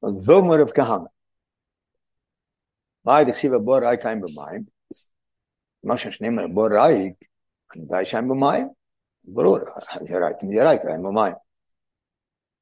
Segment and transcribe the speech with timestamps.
[0.00, 1.08] und so mir auf gehang
[3.04, 4.70] bei de sibe bor ay kein be mein
[5.82, 7.16] mach es nimmer bor ay
[7.72, 8.70] an da ist ein be mein
[9.22, 11.36] bor ay ay right mir right ay be mein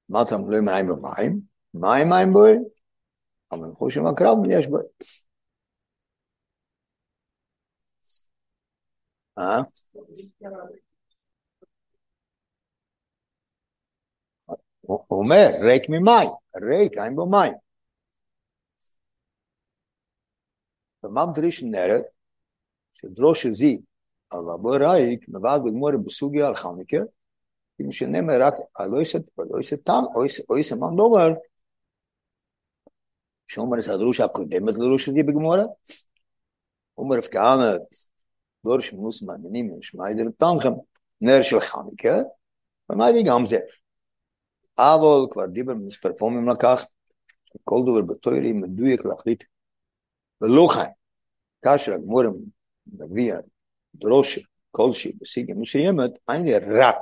[0.09, 2.61] mach am blum ay be mein mein mein
[3.51, 4.55] am en hoch ma krab ni
[9.39, 9.65] ah?
[14.89, 16.27] Omer, reik mi mai.
[16.63, 17.53] ריק, אין בו מים.
[21.03, 22.03] במאם דרישן נרד,
[22.93, 23.81] שדרוש זי,
[24.33, 26.97] אבל בו רייק, מבעד בגמור בסוגיה על חניקה,
[27.81, 28.55] אם שנאמר רק,
[28.91, 30.05] לא יסת, לא יסת טעם,
[30.49, 31.29] או יסת מן דובר,
[33.47, 35.65] שאומר את הדרוש הקודמת לדרוש זי בגמורה,
[36.99, 37.77] אומר כהנא,
[38.65, 40.73] דורש מנוס מעניינים, נשמע ידי לטנכם,
[41.21, 42.17] נר של חניקה,
[42.91, 43.59] ומה לי גם זה.
[44.79, 46.87] אבל כבר דיבר מספר פעמים לקח,
[47.65, 49.45] כל דבר בתוירי מדויק להחליט
[50.41, 50.91] ולא חיים.
[51.63, 52.33] כאשר הגמורים
[52.87, 53.35] מביא
[53.95, 56.97] דרושה כלשהי בסיגה מסוימת, אין לי רק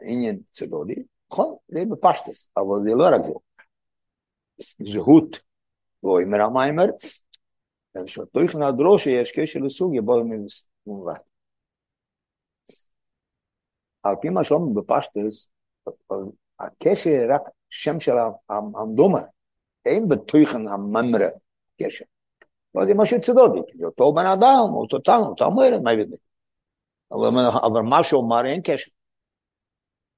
[0.00, 0.94] עניין צדודי,
[1.32, 3.32] נכון, זה בפשטס, אבל זה לא רק זה.
[4.92, 5.40] זהות
[6.02, 6.86] ואומר המיימר,
[8.06, 10.22] שתוכן הדרושה יש קשר לסוג יבוא
[10.86, 11.22] מובט.
[14.02, 15.48] על פי מה שאומר בפשטס,
[16.60, 18.12] הקשר רק שם של
[18.48, 19.20] המדומה,
[19.84, 21.28] אין בתוכן הממרה
[21.82, 22.04] קשר.
[22.74, 26.16] לא זה משהו צדודי, זה אותו בן אדם, אותו טעם, אותה אומרת, מה יביא
[27.12, 28.90] אבל מה שאומר אין קשר.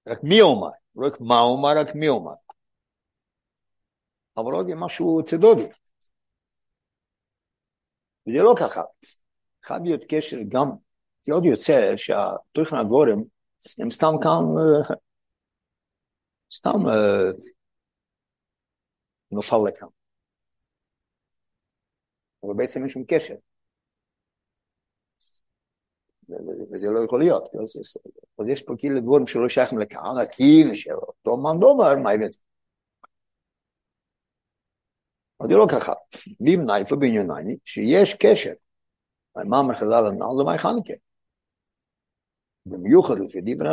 [0.09, 2.33] רק מי אומר, רק מה אומר, רק מי אומר.
[4.37, 5.67] אבל עוד משהו צדודי.
[8.27, 8.83] וזה לא ככה.
[9.65, 10.71] חייב להיות קשר גם,
[11.23, 13.23] זה עוד יוצא שהתוכן הגורם
[13.79, 14.45] הם סתם כאן,
[16.57, 16.79] סתם
[19.31, 19.89] נופל לכאן.
[22.43, 23.35] אבל בעצם אין שום קשר.
[26.29, 27.49] וזה לא יכול להיות.
[28.39, 30.01] אז יש פה כאילו דבורים שלא שייכים לכאן,
[30.33, 32.37] כאילו שאותו מאן דובר, מה הבאת?
[35.41, 35.93] אבל זה לא ככה.
[36.41, 38.53] בימנייפה בענייני, שיש קשר.
[39.37, 40.95] מה מחז"ל הנ"ל למאי חנוכה.
[42.67, 43.69] במיוחד לפי דברי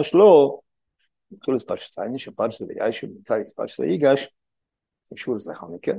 [1.31, 4.35] שלו, בתחילת פרשת עיני, שפרשת וישב, מתי פרשת ויגש,
[5.13, 5.91] קשור לזה חנוכה.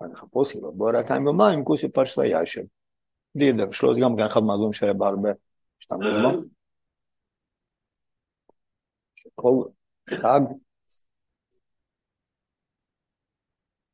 [0.00, 2.62] הנחפוש לו, בוא רק עם במים, כוסי פרשת וישב.
[3.36, 5.30] דידר, שלו גם כן אחד מהדברים שהיה בהרבה,
[5.78, 6.42] השתמש בו.
[9.14, 9.64] שכל
[10.10, 10.40] חג,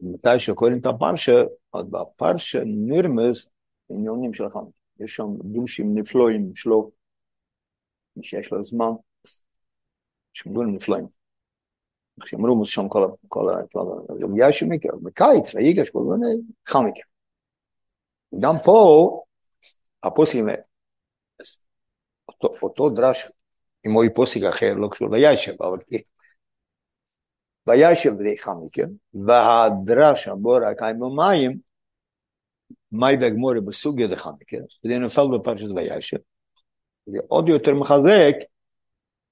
[0.01, 1.43] מתי שקוראים את הפרשה,
[1.75, 3.49] אז בפרשה נרמז
[3.91, 4.71] עניונים של חנוכה.
[5.01, 6.91] יש שם דושים נפלואים שלו,
[8.17, 8.91] מי שיש לו זמן,
[10.47, 11.07] דברים נפלאים.
[12.65, 13.07] שם כל ה...
[13.29, 13.63] כל ה...
[14.37, 17.03] יש מקרה, בקיץ, ויגש, כל מיני, חנוכה.
[18.41, 19.23] גם פה,
[20.03, 20.47] הפוסקים,
[22.63, 23.27] אותו, דרש,
[23.87, 25.79] אם הוא פוסק אחר, לא קשור לישב, אבל
[27.67, 28.83] וישב בני חנוכה,
[29.27, 31.59] והדרש הבור הקיים במים,
[32.93, 36.19] מאי והגמורי בסוגיה דחנוכה, וזה נפל בפרשת וישב.
[37.07, 38.35] זה עוד יותר מחזק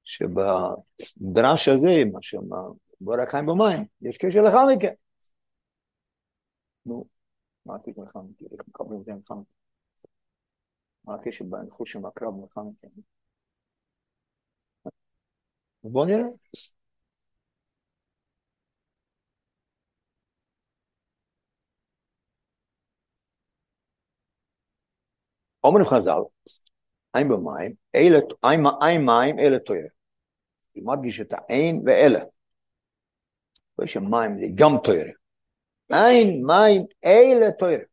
[0.05, 4.89] שבדרש הזה, מה שבור הקיים במים, יש קשר לחנוכה.
[6.87, 7.05] נו,
[7.67, 8.45] מה הקשר לחנוכה?
[8.53, 9.51] איך מקבלים את זה לחנוכה?
[11.05, 12.87] מה הקשר בין חושים הקרב לחנוכה?
[15.85, 16.27] בואו נראה.
[25.65, 26.21] אומרים חז"ל,
[27.15, 28.19] אין במים, אלה,
[28.83, 29.89] אין מים, אלה תוירה.
[30.75, 32.25] היא מדגיש את האין ואלה.
[33.85, 35.13] יש מים זה גם תוירה.
[35.91, 37.85] אין מים, אלה תוירה.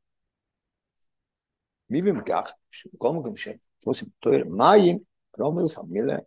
[1.90, 5.00] מי במכך, שבכל מקום שעושים תוירה, מים,
[5.32, 6.18] כלומר זה המילה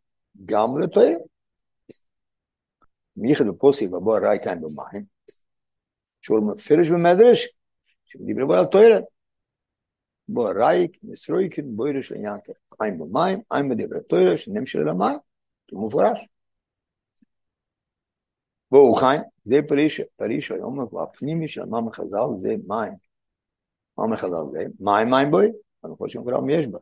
[0.44, 1.18] גם לתוירה.
[3.16, 5.04] מייחד בפוסק בבוא הראי כאן במים,
[6.20, 7.56] שהוא מפרש במדרש,
[8.04, 8.66] שדיבר בו על
[10.26, 10.52] תוירה.
[10.54, 12.36] בו רייק, מסרויקן, בוירש לעניין
[12.78, 15.18] חיים במים, אין בדברי תוירה, שנמשל למים,
[15.70, 16.28] זה מופרש.
[18.70, 22.92] בואו חיים, זה פריש, פריש היום, הפנימי של מה מחז"ל זה מים.
[23.98, 24.64] מה מחז"ל זה?
[24.80, 25.52] מים מים בוי,
[25.84, 26.78] אני חושב שכולם יש בה.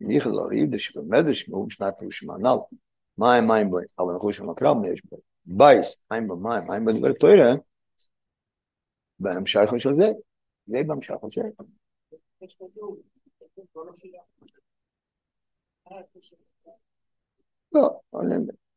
[0.00, 2.58] ניחא לא ריד שבמדרש הוא משנה פירוש מנהל,
[3.18, 5.16] מים מים בוי, אבל אני חושב שמקרם יש בה.
[5.46, 7.54] בייס, אין במים, אין בדברי תוירה,
[9.18, 10.08] בהמשך של זה,
[10.66, 11.83] זה בהמשך של זה.
[17.72, 18.00] לא,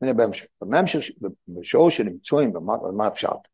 [0.01, 0.45] אני בהמשך.
[0.61, 0.99] בהמשך,
[1.47, 2.53] בשור שנמצאים,
[2.93, 3.47] מה הפשט?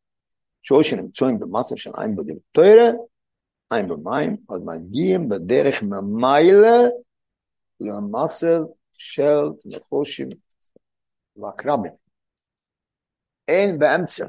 [0.62, 2.90] שאו שנמצאים במצב של עין בדין תוירה,
[3.70, 6.78] עין במים, אז מגיעים בדרך ממיילה
[7.80, 8.62] למצב
[8.94, 10.30] של נחושים
[11.36, 11.92] ועקרבים.
[13.48, 14.26] אין באמצע.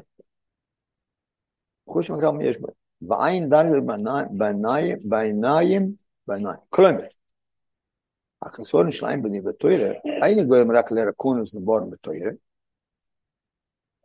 [1.87, 2.84] נחושים ועקרבים יש בהם.
[3.07, 3.79] בעין דרגל
[4.37, 5.93] בעיניים, בעיניים,
[6.27, 6.57] בעיניים.
[6.69, 7.03] כלומר,
[8.41, 9.91] החסון שלהם בני בתוירה,
[10.23, 12.31] אין גורם רק לרקונוס לבורן בתוירה,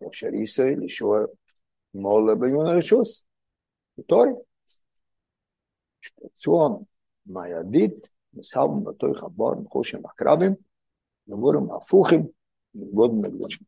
[0.09, 1.17] אפשר ישראל לשור
[1.95, 3.25] מול ביון הרשוס,
[3.99, 4.33] בתוירה.
[6.37, 6.85] צום
[7.27, 10.55] מהידית, מסלם בתוך הבור, נחושים הקרבים,
[11.27, 12.27] נבורים הפוכים,
[12.75, 13.67] נבודים לקדושים.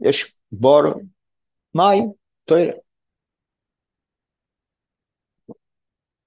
[0.00, 0.82] יש בור
[1.74, 2.12] מים,
[2.46, 2.72] תוירה.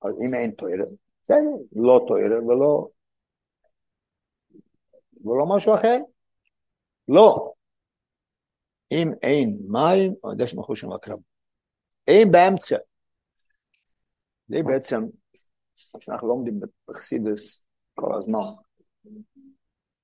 [0.02, 0.86] אז אם אין תוירה,
[1.24, 1.38] בסדר,
[1.76, 2.88] לא תוירה ולא,
[5.26, 5.98] ולא משהו אחר.
[7.08, 7.54] לא.
[8.92, 11.20] אם אין מים, עוד יש מחושים הקרב.
[12.08, 12.78] אין באמצע.
[14.48, 15.04] זה בעצם
[15.94, 17.64] מה שאנחנו לומדים בחסידס
[17.96, 18.40] כל הזמן.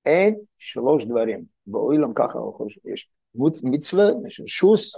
[0.06, 1.44] אין שלוש דברים.
[1.66, 2.38] באוילם ככה
[2.84, 3.10] יש
[3.64, 4.96] מצווה, יש שוס,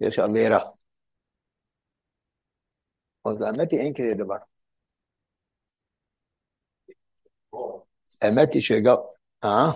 [0.00, 0.70] יש עבירה.
[3.24, 4.36] אז האמת היא אין כזה דבר.
[8.22, 8.96] האמת היא שגם...
[9.44, 9.70] אה?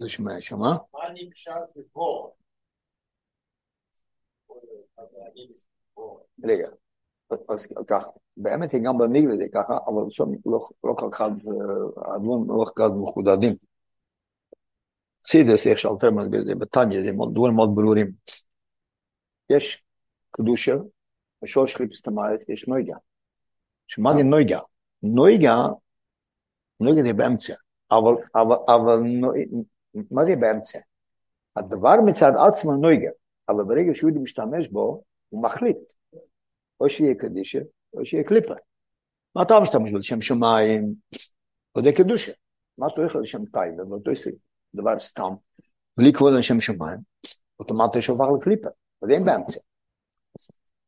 [0.00, 0.76] לא שומע, שמה?
[0.92, 2.36] מה נמשל בבור?
[6.44, 6.68] רגע,
[7.48, 12.44] אז ככה, באמת היא גם במגלה זה ככה, אבל שם לא, לא כל כך, הדברים
[12.48, 13.56] לא כל כך מחודדים.
[15.26, 18.12] סידס, איך שאלתר מסביר את זה בתניא, זה דברים מאוד ברורים.
[19.50, 19.84] יש
[20.30, 20.74] קדושה,
[21.42, 22.96] בשורש חיפוש המארץ יש נויגה.
[23.86, 24.58] שמה זה נויגה?
[25.02, 25.56] נויגה,
[26.80, 27.54] נויגה זה באמצע,
[27.90, 29.00] אבל, אבל, אבל
[30.10, 30.78] מה זה באמצע?
[31.56, 33.10] הדבר מצד עצמו נויגה,
[33.48, 35.92] אבל ברגע שיהודי משתמש בו, הוא מחליט.
[36.80, 37.60] או שיהיה קדישה,
[37.94, 38.54] או שיהיה קליפה.
[39.36, 39.98] מה אתה משתמש בו?
[39.98, 40.94] לשם שמיים,
[41.74, 42.32] או די קדושה.
[42.78, 44.30] מה אתה הולך לשם טייבה, ואותו עושה
[44.76, 45.34] דבר סתם,
[45.96, 46.98] בלי כבוד לשם שמיים,
[47.60, 48.68] אוטומטית יש עובר לקליפה,
[49.02, 49.60] אז אין באמצע.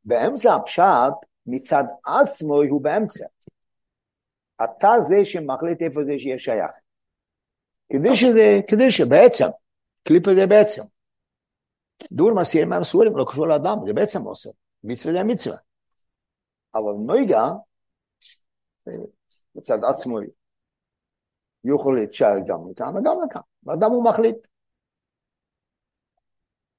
[0.05, 1.14] באמצע הפשט,
[1.46, 3.26] מצד עצמו הוא באמצע.
[4.64, 6.70] אתה זה שמחליט איפה זה שיהיה שייך.
[7.93, 9.46] כדי שזה, כדי שבעצם,
[10.02, 10.82] קליפה זה בעצם.
[12.12, 14.50] דור מסיר מהמסורים לא קשור לאדם, זה בעצם עושה.
[14.85, 15.56] מצווה זה מצווה.
[16.75, 17.46] אבל נויגה,
[19.55, 20.19] מצד עצמו,
[21.64, 23.40] יכול להתשאר גם לכאן וגם לכאן.
[23.69, 24.47] ואדם הוא מחליט.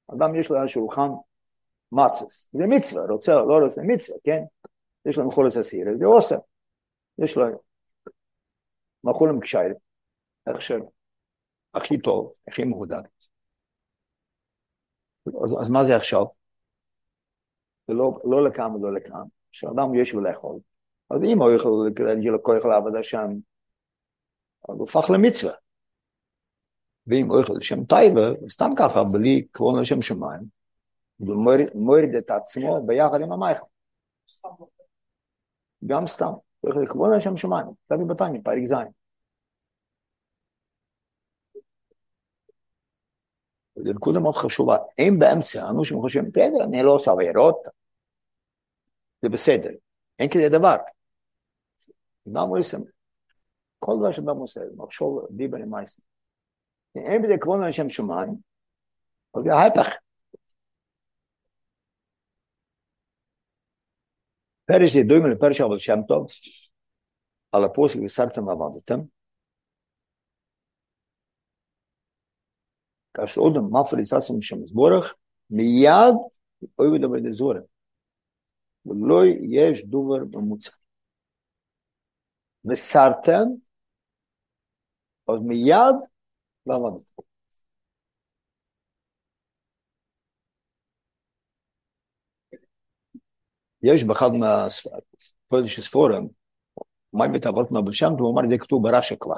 [0.08, 1.10] אדם יש לו על השולחן
[1.92, 4.44] מצס, זה מצווה, רוצה או לא רוצה, מצווה, כן?
[5.06, 6.36] יש לו מחולס הסיר, זה עושה.
[7.18, 7.46] יש לו
[9.04, 9.76] מחולם קשיירים,
[10.48, 10.80] איך של
[11.74, 13.10] הכי טוב, הכי מהודק.
[15.28, 16.26] אז, אז מה זה עכשיו?
[17.88, 20.60] זה לא, לא לכאן ולא לכאן, שאדם יש לו לאכול.
[21.10, 23.28] אז אם הוא יכול להגיע לכוח לעבודה שם,
[24.70, 25.54] אז הוא הפך למצווה.
[27.10, 30.42] ואם יכול לשם טייבה, סתם ככה, בלי כבוד לשם שמיים,
[31.20, 33.66] ומוריד את עצמו ביחד עם המייכל.
[35.86, 36.32] גם סתם,
[36.68, 38.74] יכול לכבוד לשם שמיים, תביא בתניא, פרק ז'.
[43.78, 47.64] נקודה מאוד חשובה, אין באמצע, אנשים חושבים, בסדר, אני לא עושה עבירות,
[49.22, 49.70] זה בסדר,
[50.20, 50.76] אין כזה דבר.
[52.28, 52.78] אדם עושה,
[53.80, 56.09] כל דבר שאדם עושה, מחשוב דיבר עם מייסר.
[56.96, 58.36] אין בזה כבוד לשם שמיים,
[59.36, 59.96] אבל זה ההפך.
[64.66, 66.28] פרש זה דומה לפרש אבל שם טוב,
[67.52, 69.00] על הפוסק וסרתם ועבדתם.
[73.14, 75.16] כאשר עוד מפריד ססם שם זבורך,
[75.50, 76.16] מיד
[76.80, 77.62] אוהב לדבר דזורם.
[78.86, 80.72] ולא יש דובר במוצא.
[82.66, 83.48] וסרתם,
[85.30, 85.96] אז מיד
[86.70, 87.22] ועבדתם.
[93.84, 96.28] יש באחד מהפודש ספורם,
[97.14, 99.36] מה בית אבות מהבשם, הוא אמר, זה כתוב ברש"י כבר.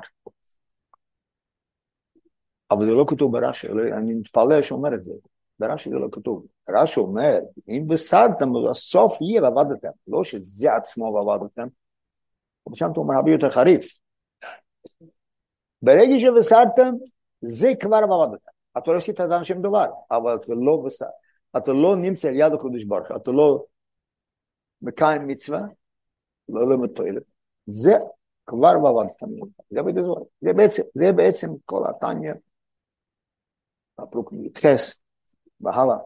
[2.71, 5.13] אבל זה לא כתוב ברש"י, אני מתפלא שאומר את זה.
[5.59, 6.45] ברש"י זה לא כתוב.
[6.69, 9.89] רש"י אומר, אם וסרתם, הסוף יהיה ועבדתם.
[10.07, 11.67] לא שזה עצמו ועבדתם.
[12.69, 13.97] בשם הוא אומר הרבה יותר חריף.
[15.81, 16.93] ברגע שבסרתם,
[17.41, 18.51] זה כבר ועבדתם.
[18.77, 20.85] אתה לא עשית את האנשים דבר, אבל אתה לא.
[21.57, 23.65] אתה לא נמצא על יד הקודש ברוך אתה לא
[24.81, 25.61] מקיים מצווה,
[26.49, 27.23] לא לומד תועלת.
[27.65, 27.93] זה
[28.45, 29.25] כבר ועבדתם.
[29.69, 29.79] זה,
[30.41, 32.33] זה בעצם, זה בעצם כל התניא.
[33.97, 34.93] הפרוק מתייחס,
[35.61, 35.97] והלאה.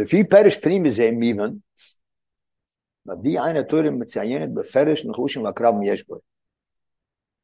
[0.00, 1.50] לפי פרש פנימי זה מיבן,
[3.06, 6.16] מביא עין התורה מציינת בפרש נחושים והקרב יש בו.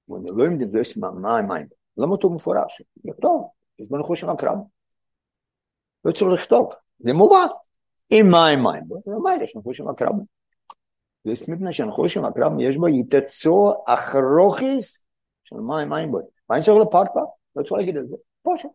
[0.08, 1.66] ונלוים דבס מה מים.
[1.96, 2.82] למה כתוב מפורש?
[3.04, 3.48] לכתוב,
[3.78, 4.58] יש בו נחושים והקרב.
[6.04, 7.46] לא צריך לכתוב, זה מובן.
[8.10, 10.14] אם מים מים בו, זה אומר יש נחושים והקרב.
[11.25, 14.98] ויש מפני שהנחושים והקרב יש בו יתצו אחרוחיס
[15.44, 16.18] של מים מים בו.
[16.50, 17.20] מה אני צריך לפרפר?
[17.56, 18.16] לא צריך להגיד את זה.
[18.42, 18.68] פושט.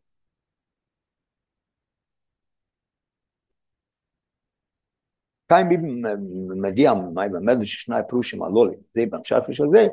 [8.94, 9.90] ze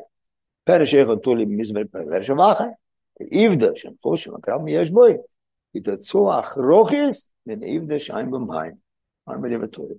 [0.66, 2.62] per shekh tuli mizber per shvach
[3.44, 5.13] ivda shen khosh ma kram yesh boy
[5.74, 8.75] it tsu ach rochis den ivda shaim bim hain
[9.28, 9.98] ar mit dem tuli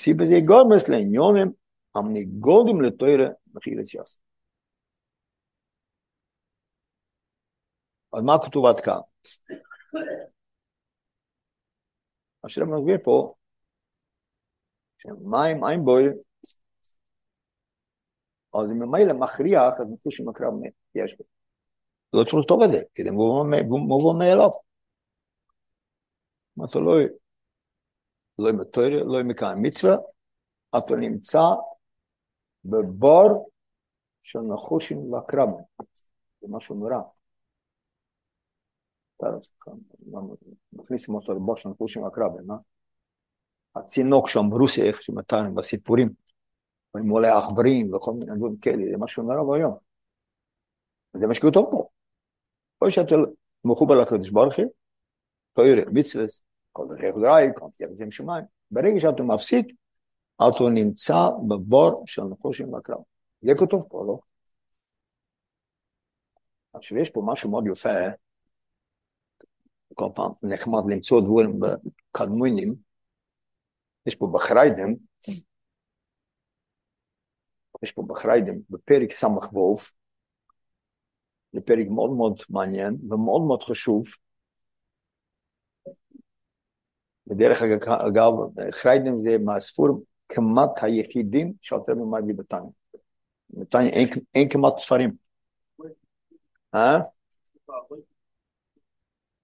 [0.00, 1.50] si be ze gol meslen yonem
[1.94, 4.18] am ni goldim le toire machil et yas
[8.14, 9.00] אז מה כתוב עד כאן?
[12.46, 13.34] אשר מסביר פה
[15.05, 16.13] מים, מים בויל,
[18.53, 19.87] אז אם ממילא מכריח, אז
[20.19, 21.23] עם הקרב מת, יש בו.
[22.13, 24.49] לא צריך לכתוב את זה, כי זה מובן מאליו.
[26.57, 26.93] מה אתה לא...
[28.39, 29.95] לא עם התוירה, לא עם מקיים מצווה,
[30.77, 31.39] אתה נמצא
[32.65, 33.49] בבור
[34.21, 35.49] של נחושים והקרב.
[36.41, 36.97] זה משהו נורא.
[40.73, 42.55] מכניסים אותו לבור של נחושים והקרב, מה?
[43.75, 46.09] הצינוק שם ברוסיה, איפה שמתן בסיפורים,
[46.97, 49.77] עם מולא עכברים וכל מיני דברים כאלה, זה משהו נורא ואיום.
[51.13, 51.87] זה מה שכתוב פה.
[52.81, 53.15] או שאתה
[53.65, 54.65] מחובר לקדוש ברוך הוא,
[55.53, 56.25] תוירה, מצווה,
[56.71, 59.67] כל דרכי חודראי, כל תיאבתם שמיים, ברגע שאתה מפסיק,
[60.35, 63.01] אתה נמצא בבור של נחושים והקרב.
[63.41, 64.19] זה כתוב פה, לא?
[66.73, 67.89] עכשיו יש פה משהו מאוד יפה,
[69.93, 72.86] כל פעם נחמד למצוא דברים בקדמונים,
[74.07, 74.93] יש פה בחריידם,
[77.83, 79.09] יש פה בחריידם, בפרק
[79.53, 79.91] וולף,
[81.53, 84.05] זה פרק מאוד מאוד מעניין ומאוד מאוד חשוב.
[87.27, 87.61] בדרך
[88.07, 88.33] אגב,
[88.71, 89.87] חריידם זה מהספור
[90.29, 92.69] כמעט היחידים שאתה ממד לי בתניא.
[93.49, 95.11] בתניא אין, אין כמעט ספרים.
[96.75, 96.99] אה?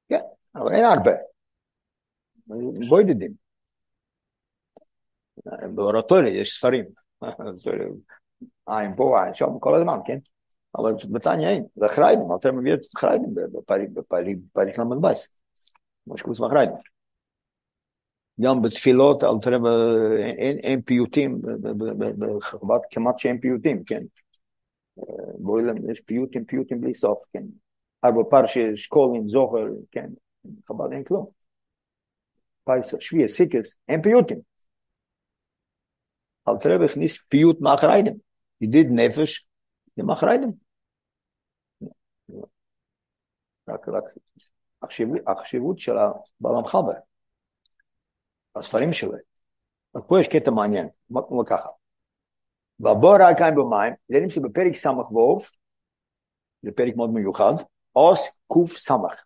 [0.10, 0.20] כן,
[0.56, 1.12] אבל אין הרבה.
[2.90, 3.43] בודדים.
[5.46, 6.86] באורטוריה יש ספרים,
[8.66, 10.18] עין פה, עין שם, כל הזמן, כן?
[10.78, 13.34] אבל בתניא אין, זה חריידים, אתה מביא את חריידים
[13.94, 15.08] בפריק ל"ב,
[16.06, 16.76] כמו שקורס מחריידים.
[18.42, 19.58] גם בתפילות, אל תראה,
[20.64, 21.42] אין, פיוטים,
[22.20, 24.04] בחב"ד כמעט שאין פיוטים, כן?
[25.38, 27.44] באוילם יש פיוטים, פיוטים בלי סוף, כן?
[28.06, 30.10] ארבע פרשי, שקולים, זוכר, כן?
[30.68, 31.26] חב"ד אין כלום.
[32.66, 34.53] פייסר, שביע, סיקס, אין פיוטים.
[36.48, 38.14] אל תראה הכניס פיוט מאחריידם.
[38.62, 39.50] ידיד נפש
[39.96, 40.50] זה מאחריידם.
[43.70, 44.04] רק, רק
[44.82, 46.92] החשיבות, החשיבות של הבעל המחבר,
[48.56, 49.12] הספרים שלו.
[49.96, 51.70] אבל פה יש קטע מעניין, כמו ככה.
[52.80, 55.44] והבור הקיים במים, זה נמצא בפרק סמך ווב,
[56.62, 57.54] זה פרק מאוד מיוחד,
[57.92, 59.24] עוס קוף סמך.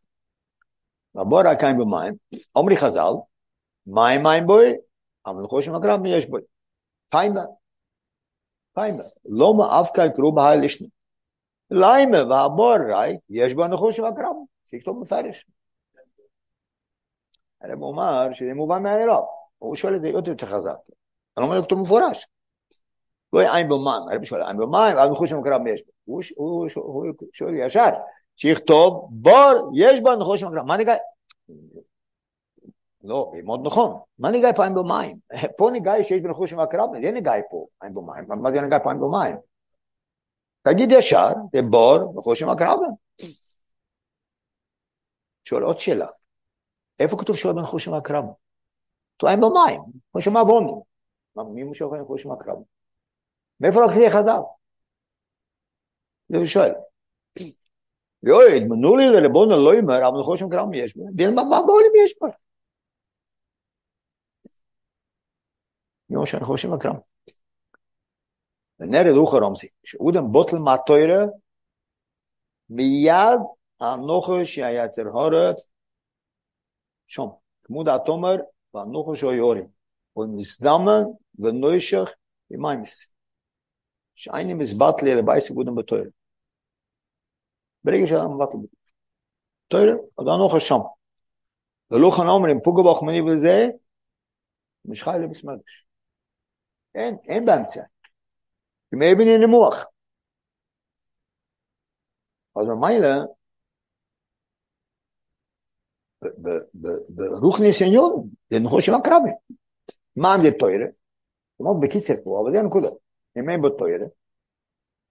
[1.16, 2.14] והבור הקיים במים,
[2.56, 3.14] אומרי חז"ל,
[3.88, 4.74] מים מים בוי,
[5.26, 6.42] אבל לחושם הקרב יש בוי.
[7.10, 7.42] פיימה.
[8.74, 9.04] פיימה.
[9.26, 10.88] לא מאף כאן קראו בהי לשני.
[11.72, 14.36] ליימה והבור ראי, יש בו נחוש והקרב,
[14.66, 15.46] שיכתוב מפרש.
[17.62, 19.22] הרב אומר שזה מובן מאליו,
[19.58, 20.78] הוא שואל את זה יותר חזק.
[21.38, 22.28] אני אומר לכתוב מפורש.
[23.34, 25.92] לא יהיה עין במים, הרב שואל עין במים, אבל נחוש והקרב יש בו.
[26.36, 26.68] הוא
[27.32, 27.90] שואל ישר,
[28.36, 30.66] שיכתוב בור, יש בו נחוש והקרב.
[30.66, 30.96] מה נקרא?
[33.08, 34.00] לא, מאוד נכון.
[34.20, 35.18] מה ניגע פה עם במים?
[35.58, 38.42] פה ניגע שיש בנחוש עם הקרב, זה ניגע פה עם במים.
[38.42, 39.36] מה זה ניגע פה עם במים?
[40.62, 42.80] תגיד ישר, זה בור, נחוש עם הקרב.
[45.44, 46.08] שואל עוד שאלה.
[47.00, 48.26] איפה כתוב שואל בנחוש עם הקרב?
[49.18, 50.72] כתוב במים, כמו שמה ווני.
[51.54, 52.58] מי מושך בנחוש עם הקרב?
[53.60, 54.42] מאיפה לקחתי חז"ל?
[56.30, 56.72] זה הוא שואל.
[58.24, 61.04] יואי, מנו לי לריבונו לא יאמר, אבל נחוש עם קרב יש בו.
[61.36, 62.28] מה בעולם יש פה?
[66.18, 66.96] יום שאני חושב הקרם.
[68.80, 71.26] ונרד אוכר אומסי, שאודם בוטל מהתוירה,
[72.70, 73.40] מיד
[73.80, 75.56] הנוכה שהיה אצל הורת,
[77.08, 78.36] שום, כמוד התומר,
[78.74, 79.62] והנוכה שהוא יורי,
[80.18, 81.04] ונסדמן
[81.40, 82.10] ונוישך
[82.50, 83.08] עם מיימס.
[84.16, 86.10] שאיני מסבט לי לבי סיבודם בתוירה.
[87.84, 88.68] ברגע שאדם מבט לבי.
[89.68, 90.80] תוירה, שום, הנוכה שם.
[91.92, 93.68] ולוכן אומרים, פוגו בחמני בזה,
[94.86, 95.87] משחי לבסמרגש.
[96.96, 97.82] אין, אין באמצע.
[98.94, 99.76] אם אבן נמוך.
[102.56, 103.16] אז במיילה,
[107.10, 109.30] ברוכניס עניון, זה נכון שם הקרבי.
[110.16, 110.86] מה זה תוירה?
[111.60, 112.90] זאת בקיצר פה, אבל זה הנקודה.
[113.40, 114.06] אם אין בו תוירה,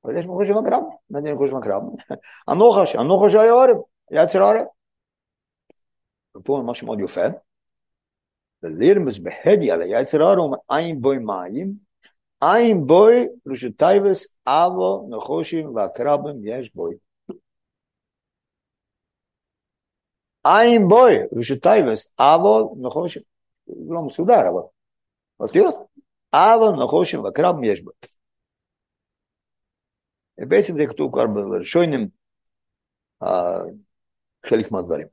[0.05, 0.83] אבל יש מחוש עם הקרב.
[1.11, 1.83] מה זה עם הקרב?
[2.49, 3.77] הנוחש, הנוחש היה עורב,
[4.11, 4.67] יצר עורב.
[6.37, 7.27] ופה משהו מאוד יפה.
[8.63, 11.75] ולירמס בהדי על היצר עורב, אין בוי מים,
[12.43, 16.95] אין בוי רשוטייבס אבו נחושים והקרבים יש בוי.
[20.47, 23.23] אין בוי רשוטייבס אבו נחושים.
[23.69, 25.49] לא מסודר אבל.
[25.53, 25.89] תראו,
[26.33, 27.95] אבו נחושים והקרבים יש בוי.
[30.39, 32.09] בעצם זה כתוב כבר בראשונים,
[34.47, 35.07] חלק מהדברים.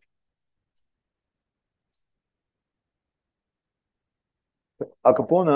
[5.06, 5.52] הקפונה,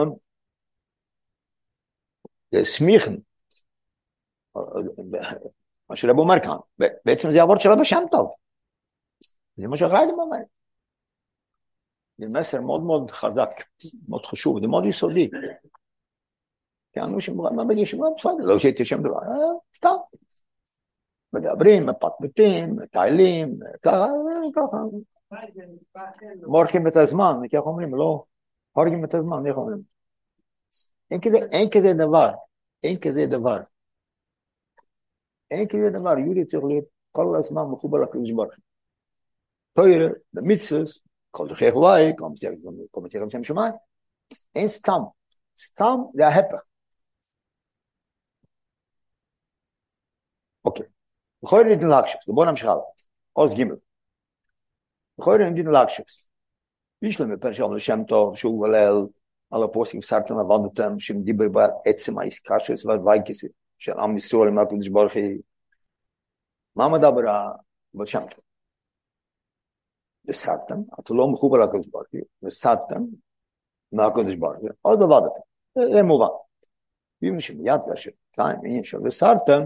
[2.52, 3.14] זה סמיכן,
[5.90, 8.34] מה שרב אומר כאן, בעצם זה עבוד של רבי שם טוב.
[9.58, 10.38] זה מה שחיילים אומר.
[12.18, 13.50] זה מסר מאוד מאוד חזק,
[14.08, 15.30] מאוד חשוב, זה מאוד יסודי.
[16.94, 19.20] כי אנשים מרגישים, בסדר, לא שהייתי שם דבר,
[19.76, 19.96] סתם.
[21.34, 24.08] מדברים, מפטפטים, מטיילים, ככה,
[24.56, 24.78] ככה.
[26.48, 28.24] מורחים את הזמן, איך אומרים, לא,
[29.14, 29.82] הזמן, איך אומרים?
[31.12, 32.30] אין כזה, אין כזה דבר,
[32.84, 33.58] אין כזה דבר.
[35.52, 38.64] אין כזה דבר, יהודי צריך להיות כל הזמן מחובר לקדוש ברוך הוא.
[39.74, 40.82] תוירה, במצווה,
[41.32, 42.14] כל דרכי חוואי,
[42.92, 43.74] כל מצוות שם שמיים,
[44.56, 45.00] אין סתם.
[45.60, 46.62] סתם זה ההפך.
[50.66, 50.86] אוקיי.
[51.44, 52.84] בכל זאת ניתן להקשקס, בואו נמשיך הלאה.
[53.34, 53.64] עוז ג'
[55.18, 56.27] בכל זאת ניתן להקשקס.
[57.02, 58.94] בישלם בפרשם לשם טוב, שהוא גולל
[59.52, 63.38] על הפוסקים סרטן עבדתם, שמדיבר בה עצם האיסקשס והווייקס
[63.78, 65.42] של עם ישראל עם הקדוש ברוך הוא.
[66.76, 67.22] מה מדבר
[67.94, 68.40] בשם טוב?
[70.28, 73.04] וסרטן, אתה לא מחובר לקדוש ברוך הוא, וסרטן
[73.92, 75.42] מהקדוש ברוך הוא, עוד עבדתם.
[75.94, 76.26] זה מובן.
[77.24, 79.62] אם שמיד כאשר, כאן, עניין של וסרטן,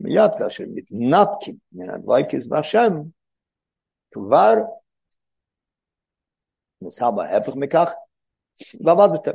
[0.00, 1.56] מיד כאשר מתנתקים
[6.82, 7.90] הדווייקס והשם, כבר נעשה בהפך מכך,
[8.84, 9.32] ועבדתם.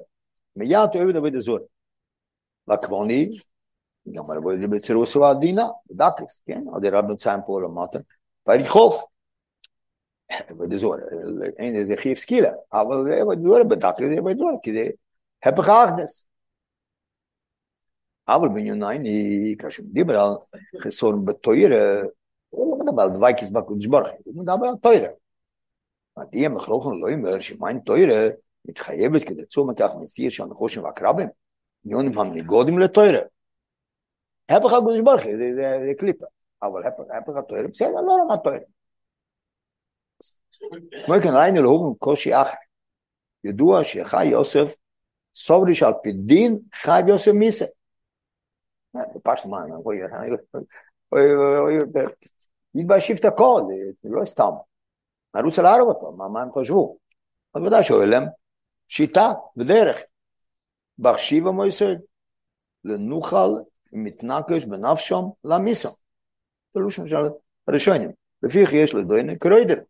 [0.56, 1.60] מיד אוהב דוד הזור.
[2.67, 3.30] והכבוני,
[4.12, 6.63] גם הרבו ידי בצירוס ועדינה, בדקס, כן?
[6.75, 7.99] עד הרב נוצאים פה למטה,
[8.47, 9.04] ויחוף.
[10.47, 10.95] דוד הזור,
[11.58, 14.89] אין איזה חיף סקילה, אבל זה דוד בדקס, זה דוד, כי זה
[15.43, 16.25] הפך האחדס.
[18.27, 20.32] אבל בענייני, כאשר מדבר על
[20.80, 22.01] חסון בתוירה,
[22.49, 25.08] הוא לא מדבר על דווייקס בקודש ברוך הוא מדבר על תוירה.
[26.17, 26.56] מדהים,
[27.02, 28.30] לא אומר שמיין תוירה
[28.65, 31.28] מתחייבת כדי תשומת כך מציע של נחושים והקרבים,
[31.86, 33.21] מיונים המניגודים לתוירה.
[34.50, 36.26] הפך הקודש ברוך הוא זה קליפה,
[36.63, 38.65] אבל הפך התוירה בסדר, לא רמת תוירה.
[41.06, 42.58] כמו כן ראינו להורים קושי אחר.
[43.43, 44.76] ידוע שחי יוסף
[45.36, 47.65] סוברי שעל פי דין חי יוסף מיסה.
[49.24, 49.65] פשט מה,
[52.76, 53.62] מתביישים את הכל,
[54.02, 54.52] זה לא סתם.
[55.36, 56.98] אני רוצה להרוג אותו, מה, מה הם חשבו?
[57.54, 58.24] אז ודאי שואל להם,
[58.88, 59.98] שיטה ודרך.
[61.00, 61.96] בחשיב המויסד,
[62.84, 63.50] לנוכל
[63.91, 65.89] מתנקש בנפשם למיסם.
[66.74, 67.15] פירוש של
[67.67, 68.12] הראשונים.
[68.44, 69.82] לפיך יש לדוינה קרוידר.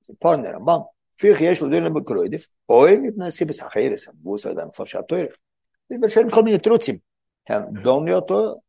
[0.00, 0.80] זה פרנר, רמב"ם.
[1.16, 5.36] לפיך יש לדוינה בקרוידף, אוהב מתנסי בסחרס, בוסר אדם פרשת תוירך.
[5.90, 6.98] ובשביל כל מיני תרוצים.
[7.48, 8.60] הם דומני אותו,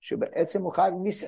[0.00, 1.26] שבעצם הוא חי מיסה.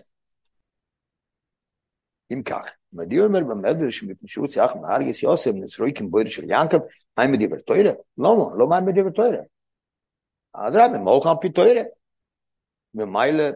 [2.32, 2.68] im kach.
[2.92, 6.46] Mit dir mer beim der mit schutz ach mar ges josem des ruiken boyr schul
[6.54, 6.82] yankov
[7.16, 9.42] ay mit dir toire lo mo lo mar mit dir toire
[10.64, 11.84] adra mit mo kham pit toire
[12.94, 13.46] mit mile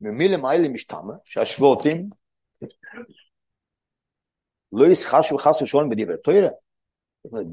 [0.00, 2.10] mit mile mile mich tamme sha shvotim
[4.78, 6.50] luis khashu khashu shon mit dir toire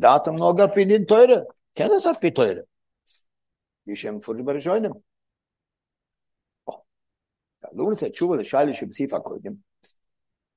[0.04, 1.38] da tam no ga pin toire
[1.76, 2.06] ken das
[3.88, 4.20] ich schem.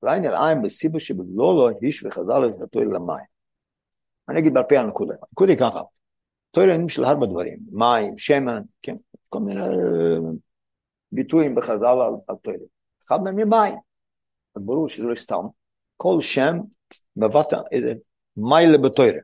[0.03, 3.25] אולי נראה בסיבה שבגלולו איש וחזר את התואר למים.
[4.29, 5.13] אני אגיד בהרפה על הנקודה.
[5.29, 5.81] הנקודה היא ככה,
[6.51, 8.95] תוארים של הרבה דברים, מים, שמן, כן,
[9.29, 9.61] כל מיני
[11.11, 12.55] ביטויים בחז"ל על, על תואר.
[13.07, 13.79] אחד מהם יהיה מים.
[14.55, 15.45] אז ברור שזה לא סתם.
[15.97, 16.57] כל שם
[17.15, 17.93] מבטא איזה
[18.37, 19.19] מיילה בתוירה.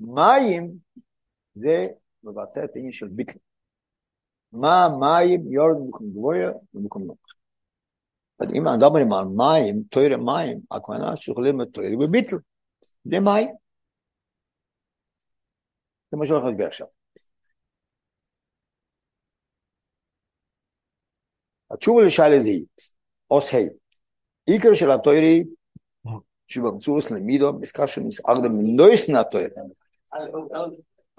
[0.00, 0.72] מים
[1.54, 1.86] זה
[2.24, 3.38] מבטא את העניין של ביטל.
[4.52, 6.36] מה מים יורד במקום גבוה
[6.74, 7.18] ובמקום נמוך.
[8.42, 12.36] אם מדברים על מים, תוירה מים, הכוונה שיכולים את תוירה בביטל.
[13.04, 13.48] זה מים.
[16.10, 16.86] זה מה שהולך להסביר עכשיו.
[21.70, 22.50] התשובה לשאלה זה
[23.26, 23.58] עוס ה'
[24.46, 25.44] עיקר של התוירי
[26.46, 29.48] שבמצורס למידו מסקר של מסערדה מנויס נתויר.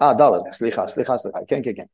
[0.02, 1.84] אה, דלת, סליחה, סליחה, סליחה, כן, כן, כן.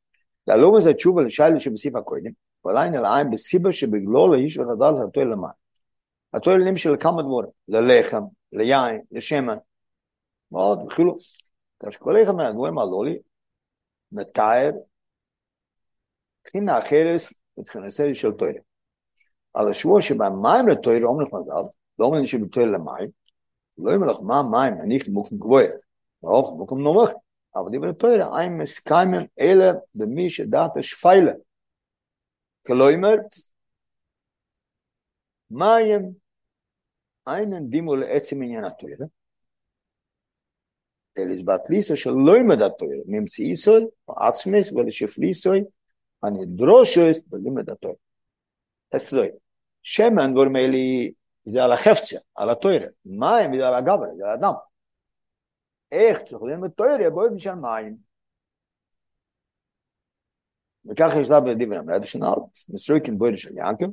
[0.48, 2.30] הלא זה תשובה לשאלה שבסעיף הקודם,
[2.64, 5.51] ועליין אל העין בסיבה שבגלו לאיש ונדל התויר למים.
[6.35, 8.22] התויר נמשל לכמה דבורים, ללחם,
[8.53, 9.57] ליין, לשמן,
[10.53, 11.16] מאוד, וכאילו.
[11.98, 13.03] כל אחד מהדברים הללו
[14.12, 14.70] מתאר
[16.40, 17.20] מבחינה אחרת
[17.59, 18.55] מבחינת של תויר.
[19.55, 23.11] על השבוע שבמים לתויר אומרים לך מזל, לא אומרים שבתויר למים,
[23.79, 25.64] לא אומר לך מה מים, אני במקום גבוה,
[26.22, 27.11] לא במקום נמוך,
[27.57, 31.33] אבל דברי תויר, אין מסכימים אלא במי שדעת השפיילה.
[32.66, 33.14] כלומר,
[35.51, 36.22] מה הם
[37.27, 39.11] einen dimul etzim in yana teure.
[41.16, 43.05] Er El is bat liso shel lo imed at teure.
[43.07, 45.64] Mim si isoy, atzmes, vel shef lisoy,
[46.22, 47.98] an idrosho is vel imed at teure.
[48.90, 49.31] Es loy.
[49.83, 51.14] Shemen vor er meli
[51.46, 52.94] ze er ala hefze, ala teure.
[53.05, 54.57] Maim iz ala gavre, ala dam.
[55.90, 58.05] Echt, ich mit teure, boi bishan maim.
[60.86, 62.34] וככה יש לה בדיבר המרד שנל,
[62.68, 63.90] נסרויקין בוירה של ינקם,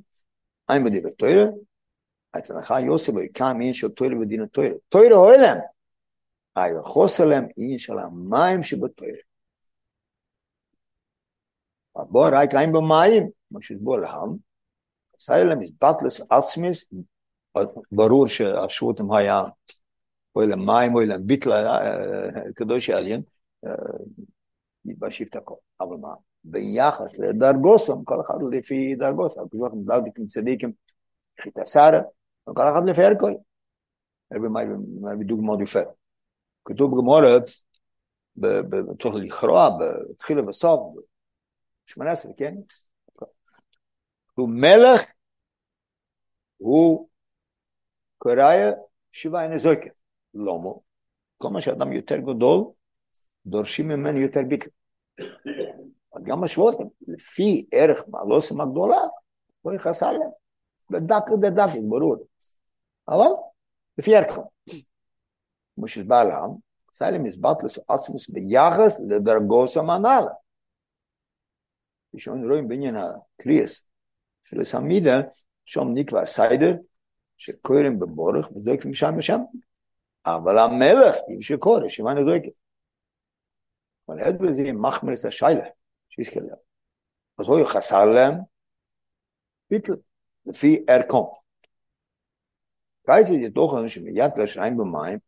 [0.70, 1.46] אין בדיבר תוירה,
[2.38, 4.76] אצל לך יוסף ויקם אין של תוירה ודין התוירה.
[4.90, 5.58] תוירה הולם.
[6.56, 9.20] היחוס עליהם אין של המים שבתוירה.
[11.96, 14.30] בוא רק אין במים, מה שסבור להם,
[15.20, 16.86] סיילם is battles עצמיס,
[17.92, 19.44] ברור שהשבותם היה
[20.36, 21.68] אוי למים, אוי לביטל,
[22.56, 23.22] קדוש העליין,
[25.30, 25.56] את הכל.
[25.82, 26.14] אבל מה,
[26.52, 30.72] ביחס לדרגוסם, כל אחד לפי דרגוסם, כמו דרגים צדיקים,
[31.42, 32.02] חיטה שרה,
[32.44, 33.36] כל אחד לפי ערכוי.
[35.20, 35.80] בדיוק מאוד יפה.
[36.66, 37.44] כתוב בגמורת,
[39.02, 40.96] צריך לכרוע, בתחילה ובסוף,
[41.86, 42.56] 18, כן?
[44.36, 45.02] הוא מלך,
[46.58, 47.10] הוא
[48.18, 48.72] קוראיה
[49.12, 49.90] שבעה אין זויקה.
[50.34, 50.70] למה?
[51.38, 52.64] כל מה שאדם יותר גדול,
[53.46, 54.70] דורשים ממנו יותר ביטל.
[56.24, 59.02] גם השבועות, לפי ערך מעלוסם הגדולה,
[59.66, 60.30] לא יכעס עליהם.
[60.90, 62.16] בדק לדק, ברור.
[63.08, 63.28] אבל
[63.98, 64.42] לפי ערכם.
[65.76, 66.52] כמו שהסבר להם,
[66.92, 70.32] עשה להם הסברתלוס עצמוס ביחס לדרגוס המנהלה.
[72.16, 73.84] כשאנחנו רואים בעניין הקריאס,
[74.46, 75.22] אפילו סמידה,
[75.66, 76.74] שם נקבע סיידר,
[77.38, 79.40] שקוראים בבורך וזועק משם ושם.
[80.26, 82.52] אבל המלך, אם שקורא, שמענו זועקת.
[84.08, 85.66] אבל עד בזה מחמר את השיילה,
[86.10, 86.58] שיזכר להם.
[87.38, 88.34] אז הוא חסר להם
[89.70, 89.94] ביטל,
[90.46, 91.36] לפי ערכו.
[93.06, 95.20] קייצי זה תוכן שמיד לשריים במים,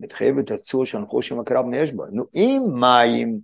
[0.00, 2.06] מתחייב את הצור שהנחושים הקרב נש בו.
[2.06, 3.40] נו, אם מים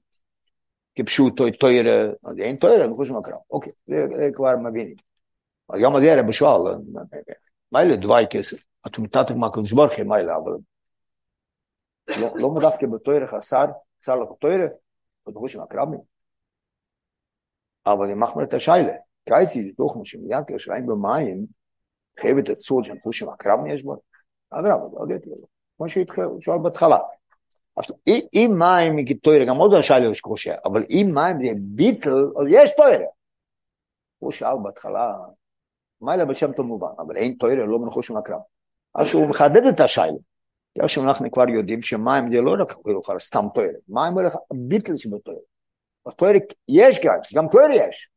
[0.95, 3.39] כפשוטו תוירה, אז אין תוירה, נחושים הקרב.
[3.51, 4.97] אוקיי, זה כבר מבינים.
[5.69, 6.75] אז גם זה הרב שואל,
[7.73, 10.53] מילא דווי כסף, אתה מתתק מהקדוש ברוך הוא מילא, אבל
[12.35, 13.65] לא מדווקא בתוירה חסר,
[14.03, 14.67] חסר לך תוירה,
[15.27, 16.14] בדחושים הקרבים.
[17.87, 18.93] אבל אם מחמר את השיילה,
[19.25, 21.47] קייצי לתוך שמיד כשריים במים,
[22.21, 23.97] חייב את הצור של חושים הקרבים יש בו,
[24.51, 25.31] אדרבה, זה עוד יותר,
[25.77, 26.99] כמו שהתחיל, שואל בהתחלה.
[28.09, 32.71] אם מים כתוירה, גם עוד השיילה יש קושה, אבל אם מים זה ביטל, אז יש
[32.77, 33.07] תוירה.
[34.19, 35.17] הוא שאל בהתחלה,
[36.01, 38.41] מילא בשם טוב מובן, אבל אין תוירה, לא מנחוש מהקרב.
[38.95, 40.19] אז שהוא מחדד את השיילה.
[40.77, 42.73] בגלל שאנחנו כבר יודעים שמים זה לא רק
[43.19, 45.54] סתם תוירה, מים הולך ביטל שבתוירה.
[46.07, 46.39] אז תוירה
[46.69, 48.11] יש גם, גם תוירה יש.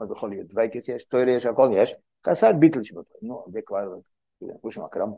[0.00, 1.94] אז יכול להיות דוויקס יש, תוירה יש, הכל יש,
[2.26, 3.20] חסר ביטל שבתוירה.
[3.22, 3.78] נו, זה כבר
[4.42, 5.08] מנחוש מהקרב.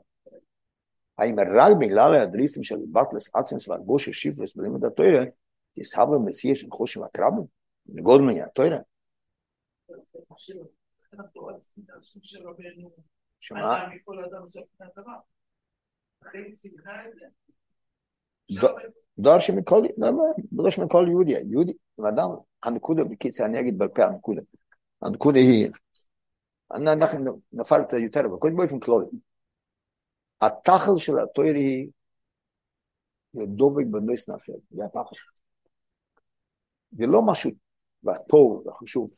[1.18, 5.24] האם רק בגלל הדריסים של בטלס עצמס והגבוש השיפרס בלימוד התוירה,
[5.72, 7.32] תסהב מסיע של חוש מהקרב?
[7.86, 8.78] נגוד מהתוירה.
[13.40, 13.84] שמה?
[19.18, 21.72] דור שמכל, לא, לא, דור שמכל יהודי, יהודי,
[22.08, 22.28] אדם,
[22.62, 24.40] הנקודה, בקיצר, אני אגיד בעל פה הנקודה.
[25.02, 25.68] הנקודה היא,
[26.70, 29.06] אנחנו נפלת יותר, אבל קודם באופן כללי.
[30.40, 31.88] התחל של התואר היא
[33.34, 35.16] דובק בנויס נפל, זה התחל.
[36.92, 37.50] זה לא משהו
[38.28, 39.10] טוב וחשוב.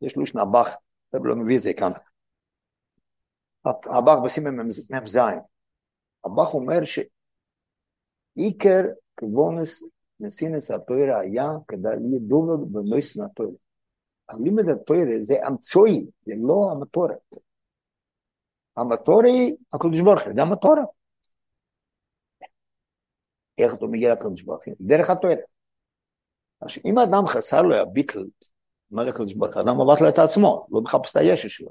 [0.00, 0.76] יש לושן הבח,
[1.12, 1.90] הרב לא מביא את זה כאן.
[3.66, 5.18] הבח בשים מ"ז.
[6.24, 6.84] הבח אומר
[8.34, 8.82] עיקר
[9.16, 9.82] כבונס
[10.20, 11.88] נסינס התוירה היה כדי
[12.20, 13.52] דובר במויסן התוירה.
[14.28, 17.18] הלימד התוירה זה אמצעי, זה לא המטורת.
[18.76, 20.88] המטורת היא הקדוש ברוך הוא, זה המטורת.
[23.58, 24.74] איך אתה מגיע לקדוש ברוך הוא?
[24.80, 25.42] דרך התוירה.
[26.60, 28.24] עכשיו, אם האדם חסר לו הביטל,
[28.90, 29.60] מה לקדוש ברוך הוא?
[29.60, 31.68] האדם עבד לו את עצמו, לא מחפש את הישע שלו.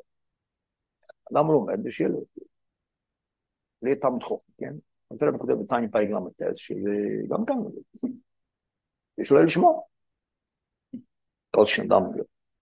[1.32, 2.12] אדם לומד בשביל
[4.21, 4.74] חוכם, כן?
[5.19, 6.89] רואה כותב בתניא פרק ל"ט, שזה
[7.30, 7.56] גם כאן,
[9.17, 9.82] יש לו לשמוע.
[11.52, 12.04] כל שאדם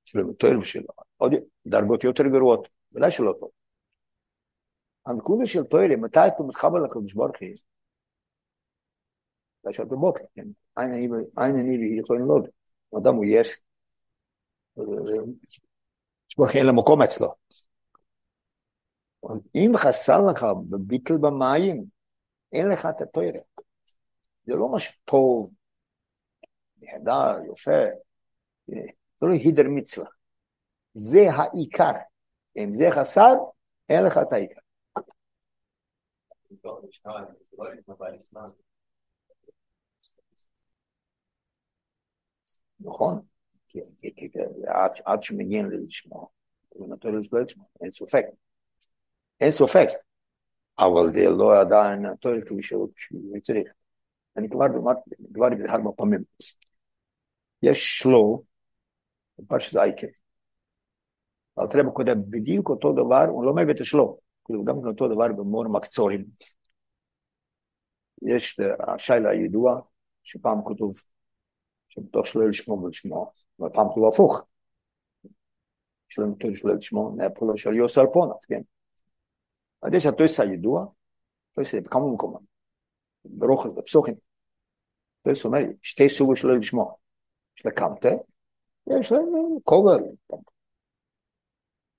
[0.05, 1.31] שלו יותר בשבילו, עוד
[1.67, 3.49] דרגות יותר גרועות, ודאי שלא טוב.
[5.05, 7.49] הנקודה של תוירה, מתי אתה מתחבר לקדוש ברוך הוא?
[9.63, 10.47] בשעת בבוקר, כן?
[10.75, 10.91] עין
[11.37, 12.47] אני יכולים ללמוד.
[12.97, 13.61] אדם הוא יש,
[16.37, 17.33] ברוך אין לו מקום אצלו.
[19.55, 21.98] אם חסר לך בביטל במים,
[22.53, 23.39] אין לך את התוירה.
[24.45, 25.51] זה לא משהו טוב,
[26.77, 27.81] נהדר, יפה,
[28.67, 28.75] זה
[29.21, 30.09] לא הידר מצווה.
[30.93, 31.91] זה העיקר.
[32.57, 33.33] אם זה חסר,
[33.89, 34.59] אין לך את העיקר.
[42.79, 43.21] נכון,
[45.05, 46.27] עד שמגיעים לשמוע,
[47.81, 48.25] אין ספק.
[49.41, 49.87] אין ספק.
[50.79, 52.89] אבל זה לא עדיין התואר כפי שהוא
[53.43, 53.67] צריך.
[54.37, 54.65] אני כבר
[55.19, 56.23] דיברתי הרבה פעמים.
[57.63, 58.43] יש שלו,
[59.39, 60.07] בפרשת אייקה.
[61.59, 65.67] אלתרבה כותב בדיוק אותו דבר, הוא לא מביא את השלו, כאילו גם אותו דבר במור
[65.67, 66.25] מקצורים.
[68.21, 69.81] יש השיילה הידוע,
[70.23, 70.91] שפעם כתוב
[71.89, 74.45] שבתוך שלו לשמו ולשמו, ופעם כתוב הפוך.
[76.09, 78.61] שלו מתוך שלו לשמו, נאפולו של יוסר פונף, כן?
[79.81, 80.85] אז יש הטויס הידוע,
[81.53, 82.41] טויס בכמה מקומות,
[83.25, 84.15] ברוחס, בפסוחים.
[85.21, 86.93] טויס אומר, שתי סוגות שלא לשמוע.
[87.57, 88.09] יש לה קמטה,
[88.87, 89.19] יש לה
[89.63, 89.97] כובע.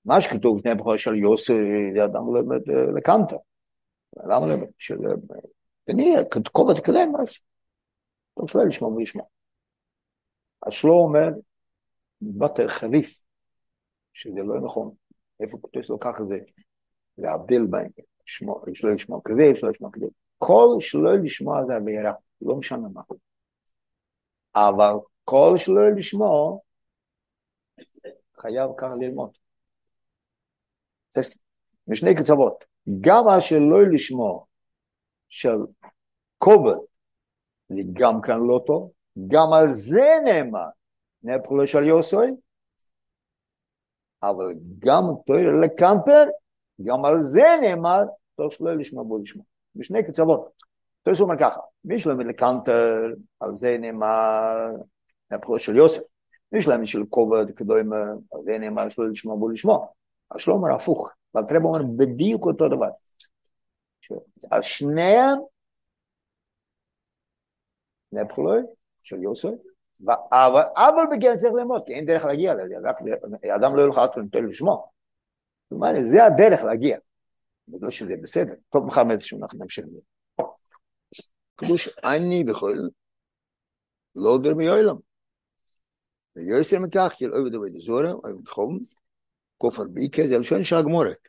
[0.05, 1.53] מה שכתוב שני בחור של יוסי,
[1.93, 2.61] זה אדם למד
[2.97, 3.35] לקמטה.
[4.17, 4.67] למה למד?
[4.77, 4.97] של...
[5.87, 6.15] ואני,
[6.51, 7.27] כובע תקדם, אז
[8.35, 9.25] טוב שלא לשמוע ולשמוע.
[10.67, 11.27] אז שלא אומר,
[12.21, 13.21] מבטר חריף,
[14.13, 14.95] שזה לא נכון.
[15.39, 16.35] איפה כתוב לוקח את זה?
[17.21, 17.89] להבדיל בין
[18.25, 20.05] שלא לשמוע כזה, שלא לשמוע כזה.
[20.37, 23.01] כל שלא לשמוע זה הבעירה, לא משנה מה.
[24.55, 26.57] אבל כל שלא לשמוע,
[28.37, 29.29] חייב כאן ללמוד.
[31.87, 32.65] משני קצוות.
[33.01, 34.43] גם השלא לשמוע
[35.29, 35.57] של
[36.37, 36.77] כובד,
[37.69, 38.91] זה גם כאן לא טוב,
[39.27, 40.67] גם על זה נאמר,
[41.23, 42.31] נפחו של יוסוי,
[44.23, 46.23] אבל גם תויר לקמפר,
[46.83, 48.03] גם על זה נאמר,
[48.35, 49.45] טוב שלא לשמוע בו לשמוע.
[49.75, 50.49] בשני קצוות.
[51.03, 54.69] תראה אומר ככה, מי שלומד לקנטר, על זה נאמר,
[55.31, 56.01] מהבחירות של יוסף.
[56.51, 57.95] מי שלומד של כובד כדוימה,
[58.31, 59.87] על זה נאמר שלא לשמוע בו לשמוע.
[60.31, 61.11] אז שלא אומר הפוך,
[61.47, 62.89] תראה אומר בדיוק אותו דבר.
[64.51, 65.37] אז שניהם,
[68.11, 68.65] מהבחירות
[69.01, 69.49] של יוסף,
[70.31, 72.75] אבל, בגלל צריך ללמוד, כי אין דרך להגיע לזה,
[73.55, 74.07] אדם לא יוכל
[74.47, 74.77] לשמוע.
[75.71, 76.97] כלומר, זה הדרך להגיע.
[77.67, 79.85] לא שזה בסדר, טוב מחר מאיזשהו אנחנו נמשיך.
[81.59, 82.77] חידוש עיני וכל,
[84.15, 84.95] לא עובר מיועלם.
[86.35, 88.79] ויועסר מכך, כי אוהב דוד זורה, אוהב חום,
[89.57, 91.27] כופר ביקר, זה לשון של הגמורת.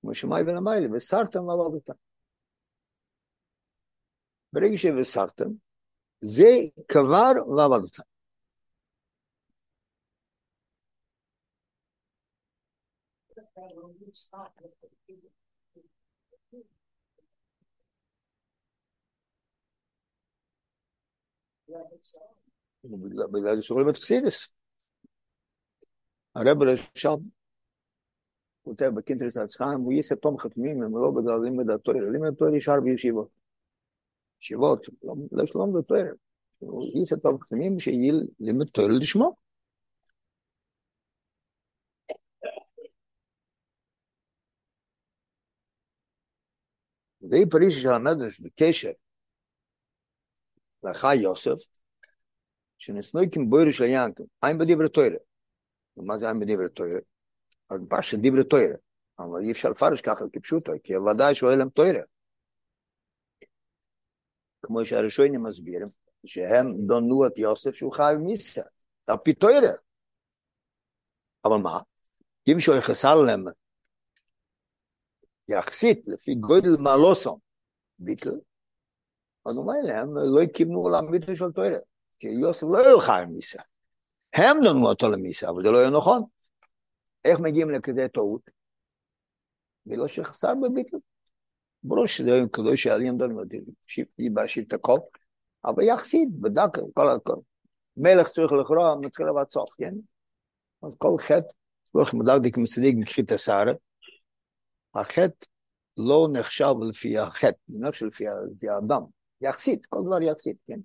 [0.00, 1.92] כמו שמאי ולמיילה, וסרתם ועבדתם.
[4.52, 5.48] ברגע שבסרתם,
[6.20, 6.48] זה
[6.86, 8.02] קבר ועבדתם.
[23.32, 24.48] בגלל שרואים את חסידס.
[26.34, 27.14] הרב שם
[28.62, 32.80] כותב בקינטרס הצחיים, הוא יעשה תום חתמים, הם לא בגלל לימד התואר, לימד התואר נשאר
[32.80, 33.28] בישיבות.
[34.40, 34.86] ישיבות,
[35.32, 36.12] לא שלום בתואר.
[36.58, 39.47] הוא יעשה תום חתמים שיהיה לימד תואר לשמו.
[47.22, 48.90] ואי פריש של המדרש בקשר
[50.82, 51.58] לחי יוסף,
[52.78, 55.16] שנסנוי כמבוירו של ינקל, אין בדיבר תוירה.
[55.96, 57.00] ומה זה אין בדיבר תוירה?
[57.70, 58.74] אז פרשת דיבר תוירה.
[59.18, 62.02] אבל אי אפשר לפרש ככה כפשוטו, כי ודאי שהוא אלם תוירה.
[64.62, 65.88] כמו שהראשונים מסבירים,
[66.26, 68.62] שהם דונו את יוסף שהוא חי מיסה,
[69.06, 69.72] על פי תוירה.
[71.44, 71.78] אבל מה?
[72.52, 73.44] אם שהוא יחסר להם
[75.48, 77.38] יחסית לפי גודל מעלוסון
[77.98, 78.38] ביטל,
[79.46, 81.78] אז הוא אומר להם, לא כיוונו למיתו של תוירה,
[82.18, 83.62] כי יוסף לא היה חי מיסה.
[84.34, 86.22] הם נתנו אותו למיסה, אבל זה לא היה נכון.
[87.24, 88.50] איך מגיעים לכזה טעות?
[89.86, 90.96] בגלל שחסר בביטל.
[91.82, 93.36] ברור שזה היה קדוש העליון דון,
[94.18, 94.98] להשיב את הכל,
[95.64, 97.36] אבל יחסית, בדק, כל הכל.
[97.96, 99.94] מלך צריך לכרוע מתחילה ועד סוף, כן?
[100.82, 101.52] אז כל חטא,
[101.94, 103.72] לא מדקדק מצדיק מקחית הסערה,
[105.00, 105.46] החטא
[105.96, 109.02] לא נחשב לפי החטא, נחשב לפי האדם,
[109.40, 110.80] יחסית, כל דבר יחסית, כן?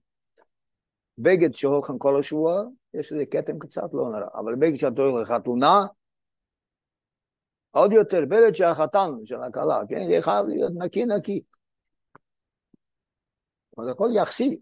[1.17, 5.79] בגד שהולכים כל השבוע, יש איזה כתם קצת, לא נראה, אבל בגד שאתה הולך לחתונה,
[7.71, 10.03] עוד יותר, בגד של החתן, של הכלה, כן?
[10.07, 11.41] זה חייב להיות נקי נקי.
[13.77, 14.61] אבל הכל יחסי.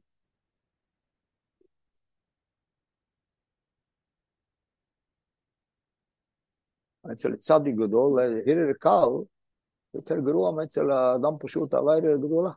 [7.12, 9.26] אצל צדיק גדול, הרר קל,
[9.94, 12.52] יותר גרוע מאצל האדם פשוט, על העיר גדולה.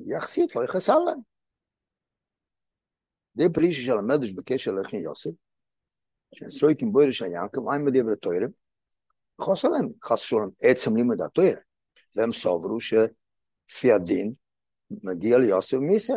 [0.00, 1.18] יחסית, לא יחסר להם.
[3.34, 5.30] זה פרישה של המדרש בקשר לאחי יוסף,
[6.34, 8.50] שנסרויקים בויר של ינקם, אין מדבר תוירם,
[9.40, 11.60] חוסר להם, חסר להם עצם לימוד התוירם.
[12.16, 14.32] והם סוברו שלפי הדין
[14.90, 16.16] מגיע ליוסף מיסר.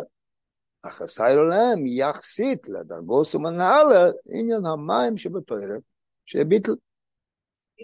[0.84, 5.80] הסיירו להם יחסית לדרגוס ומנהלה עניין המים שבתוירם,
[6.26, 6.72] שביטל.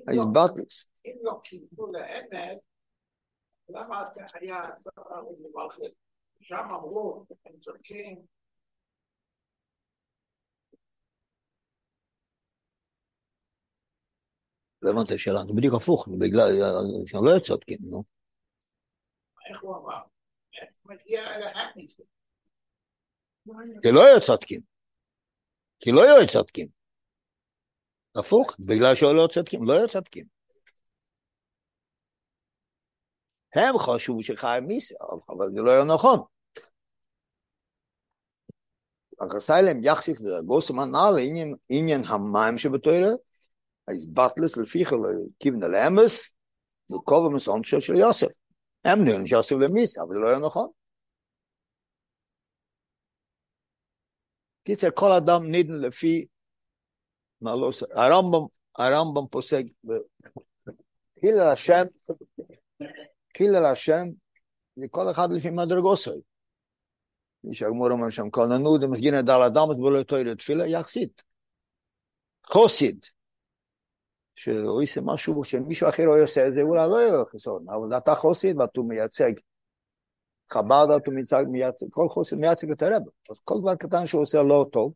[0.07, 0.85] האיזבטלס.
[1.05, 2.57] אם לא קיבלו לאמת,
[3.69, 4.03] למה
[4.33, 4.55] היה
[6.41, 8.25] שם אמרו, הם צודקים,
[14.81, 16.49] לא הבנת את השאלה, זה בדיוק הפוך, בגלל,
[17.05, 18.03] שהם לא צודקים, נו.
[19.49, 20.01] איך הוא אמר?
[20.85, 22.03] מגיע להם מזה.
[23.81, 24.61] כי לא היו צודקים.
[25.79, 26.82] כי לא היו צודקים.
[28.15, 30.25] הפוך, בגלל שהם לא צודקים, לא צודקים.
[33.55, 34.95] הם חשבו שחיים מיסה,
[35.29, 36.19] אבל זה לא היה נכון.
[39.49, 41.15] להם יחסיף לגוסם הנ"ל
[41.69, 43.11] עניין המים שבתוירה,
[43.87, 44.91] אז בטלס לפיך
[45.39, 46.33] כיוון לאמס,
[46.91, 48.27] וכובע מסעון של יוסף.
[48.85, 50.67] הם נראים שיוסף למיסה, אבל זה לא היה נכון.
[54.63, 56.25] קיצר, כל אדם נידן לפי
[57.51, 57.85] לא עושה.
[57.91, 59.63] הרמב"ם, הרמב"ם פוסק,
[61.19, 61.83] קיל על השם,
[63.33, 64.07] קיל על השם,
[64.75, 66.21] זה כל אחד לפי מדרגוסוי.
[67.43, 71.23] מי שהגמור אומר שם, כל ננוד, מסגין את דל אדם, את בולו תוירה תפילה, יחסית.
[72.45, 73.05] חוסיד,
[74.35, 78.15] שהוא עושה משהו שמישהו אחר לא עושה את זה, אולי לא יהיה חיסון, אבל אתה
[78.15, 79.31] חוסיד ואתה מייצג
[80.51, 83.01] חב"ד, אתה מייצג, מייצג, כל חוסיד מייצג את הרב.
[83.29, 84.93] אז כל דבר קטן שהוא עושה לא טוב,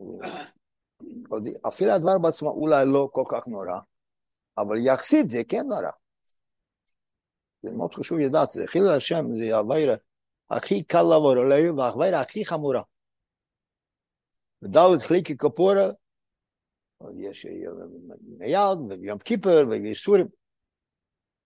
[1.68, 3.80] אפילו הדבר בעצמו אולי לא כל כך נורא,
[4.58, 5.90] אבל יחסית זה כן נורא.
[7.62, 9.94] זה מאוד חשוב לדעת, זה חיל השם, זה הווירה
[10.50, 12.82] הכי קל לעבור עליו, והחווירה הכי חמורה.
[14.62, 15.90] ודלת חליקי כפורה,
[17.18, 17.46] יש
[18.38, 20.26] מיד, ויום כיפר, ויש סורים,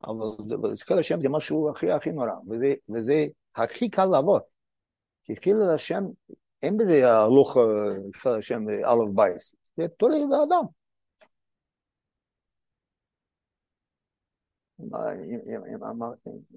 [0.04, 4.38] אבל חיל השם זה משהו הכי הכי נורא, וזה, וזה הכי קל לעבור.
[5.24, 6.04] כי חיל השם
[6.62, 7.56] אין בזה הלוך
[8.14, 10.64] של השם אלף בייס, זה תולי באדם.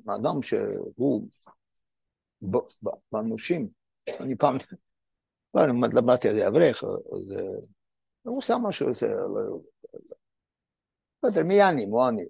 [0.07, 1.27] האדם שהוא
[3.11, 3.67] בנושים,
[4.19, 4.57] אני פעם,
[5.53, 7.33] לא, אני למדתי על זה אברך, אז
[8.21, 9.07] הוא עושה משהו, זה
[11.23, 12.25] לא יודע, מי אני, מי אני.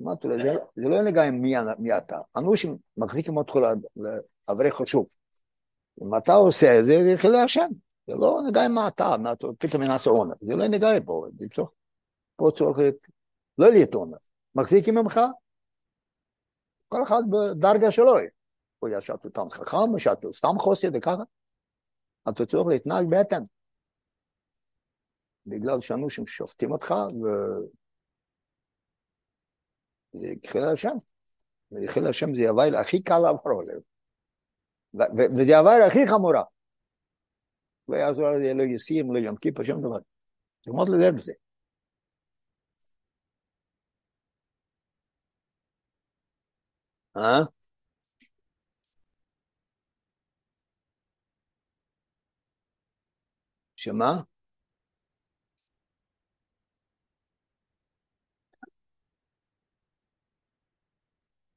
[0.00, 0.38] אמרתי לו,
[0.76, 1.40] זה לא נגע עם
[1.78, 3.54] מי אתה, אנושים מחזיקים אותך
[4.48, 5.06] לאברך חשוב.
[6.02, 7.68] אם אתה עושה את זה, זה חילי השם.
[8.06, 9.16] זה לא נגע עם מה אתה,
[9.58, 10.34] פתאום מנסה עונר.
[10.40, 11.70] זה לא נגע פה, זה צריך,
[12.36, 12.78] פה צריך
[13.58, 14.16] לא להיות עונר.
[14.54, 15.20] מחזיקים ממך,
[16.88, 18.14] כל אחד בדרגה שלו.
[18.82, 21.22] או ישת אותם חכם, או שאתה סתם חוסר וככה.
[22.28, 23.42] אתה צריך להתנהג בהתאם.
[25.46, 27.26] בגלל שאנושים שופטים אותך, ו...
[30.12, 30.96] זה חיל השם.
[31.72, 33.80] וחיל השם זה יבוא הכי קל לעבור עליו.
[35.36, 36.42] וזה העבר הכי חמורה.
[37.88, 39.98] לא יעזור לזה, לא יסים, לא יום כיפר, שום דבר.
[40.66, 41.32] מאוד לדבר בזה.
[47.16, 47.44] אה?
[53.76, 54.22] שמה?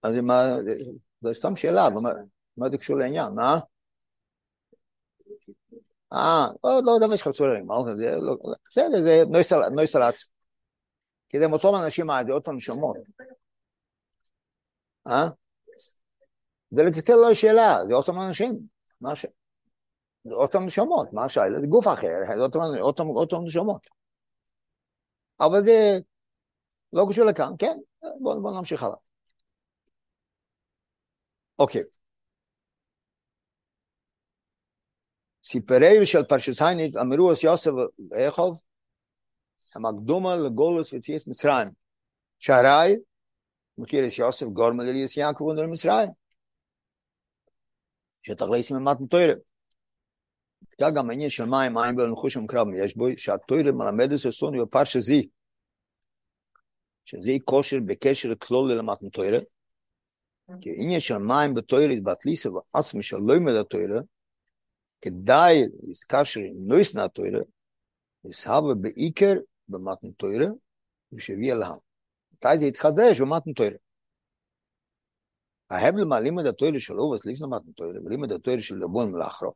[0.04, 0.42] אז מה,
[1.22, 1.88] זו סתם שאלה,
[2.58, 3.34] מה זה קשור לעניין?
[3.34, 3.60] מה?
[6.14, 7.68] אה, לא, לא דבר שקשור לעניין,
[8.68, 9.24] בסדר, זה
[9.72, 10.30] נויסלץ.
[11.30, 12.98] כי זה מוטום אנשים מהדעות הנשמות.
[15.08, 15.30] אה?
[16.72, 18.60] זה לקטל לו שאלה, זה אותם אנשים,
[19.02, 19.26] מה ש...
[20.24, 21.60] זה אותם נשמות, מה השאלה?
[21.62, 23.88] זה גוף אחר, זה אותם, אותם, אותם נשמות.
[25.40, 26.00] אבל זה
[26.94, 27.78] לא קשור לכאן, כן?
[28.22, 28.96] בואו בוא נמשיך הלאה.
[31.60, 31.84] אוקיי.
[35.48, 37.72] סיפרי של פרשת הייניץ אמרו אז יוסף
[38.10, 38.62] ואיכוב,
[39.76, 41.70] הם הקדומה לגולוס ויציאת מצרים.
[42.40, 42.96] שהרי,
[43.78, 46.10] מכיר את יוסף גורמה לליאס יעקב ונדל מצרים.
[48.22, 49.34] שתכלס ממתן תוירה.
[50.80, 55.00] זה גם העניין של מים, מים בלנחוש המקרב יש בו, שהתוירה מלמד את סוני בפרשה
[55.00, 55.30] זי,
[57.04, 59.40] שזה כושר בקשר כלול למתן תוירה,
[60.62, 64.00] כי עניין של מים בתוירה התבטליסה ועצמי של לא ילמד התוירה,
[65.02, 67.40] כדאי להתקשר עם לא ישנא התוירה,
[68.24, 69.34] לסהבה בעיקר
[69.68, 70.48] במתן תוירה,
[71.14, 71.78] ושהביא אליהם.
[72.34, 73.78] מתי זה יתחדש במתן תוירה?
[75.70, 79.54] ההבדל מהלימוד התוירה של אובס לפני מתן תוירה ולימוד התוירה של לבון מלאחרו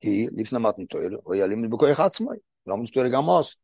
[0.00, 2.36] היא לפני מתן תוירה, הוא היה לימוד בכוח עצמאי,
[2.66, 3.56] לא מתוירה גם עוס.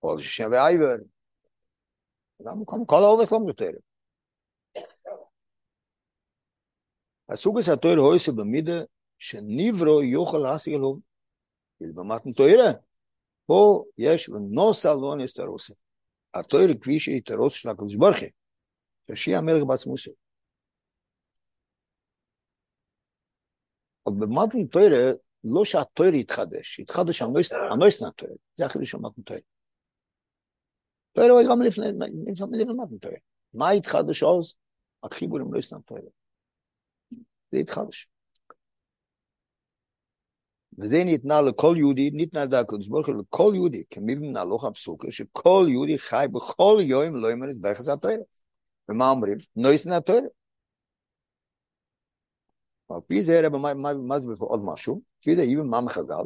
[0.00, 0.96] כל שם ואייבר.
[2.46, 3.78] גם כל האובס לא מתוירה.
[7.28, 8.82] הסוג הזה התוירה הויסה במידה
[9.18, 10.98] שניברו יוכל להשיג לו.
[11.80, 12.70] במתן תוירה,
[13.46, 15.74] פה יש ונוסה לא נסתרוסה.
[16.34, 19.16] התוירה כפי שהיא תרוס של הקדוש ברוך הוא.
[19.16, 20.14] שיהיה המלך בעצמו שלו.
[24.06, 25.12] אבל במתן תוירה,
[25.44, 29.42] לא שהתוירה יתחדש, יתחדש הנויס מהתוירה, זה החידוש של מתן תוירה.
[31.12, 31.86] תוירה הוא גם לפני
[32.76, 33.18] מתן תוירה.
[33.54, 34.54] מה יתחדש עוז?
[35.02, 36.08] החיבור עם נויס מהתוירה.
[37.54, 38.08] זה יתחדש.
[40.78, 42.46] וזה ניתנה לכל יהודי, ניתנה
[42.90, 47.58] ברוך הוא לכל יהודי, כמיבן נהלוך הפסוקה, שכל יהודי חי בכל יום לא יאמר את
[47.58, 48.22] ברכס התוירה.
[48.88, 49.38] ומה אומרים?
[49.56, 50.22] נויס נטויר.
[52.88, 53.58] על פי זה, רבי,
[54.08, 55.02] מה זה עוד משהו?
[55.20, 56.24] לפי זה, איבן מה מחז"ל?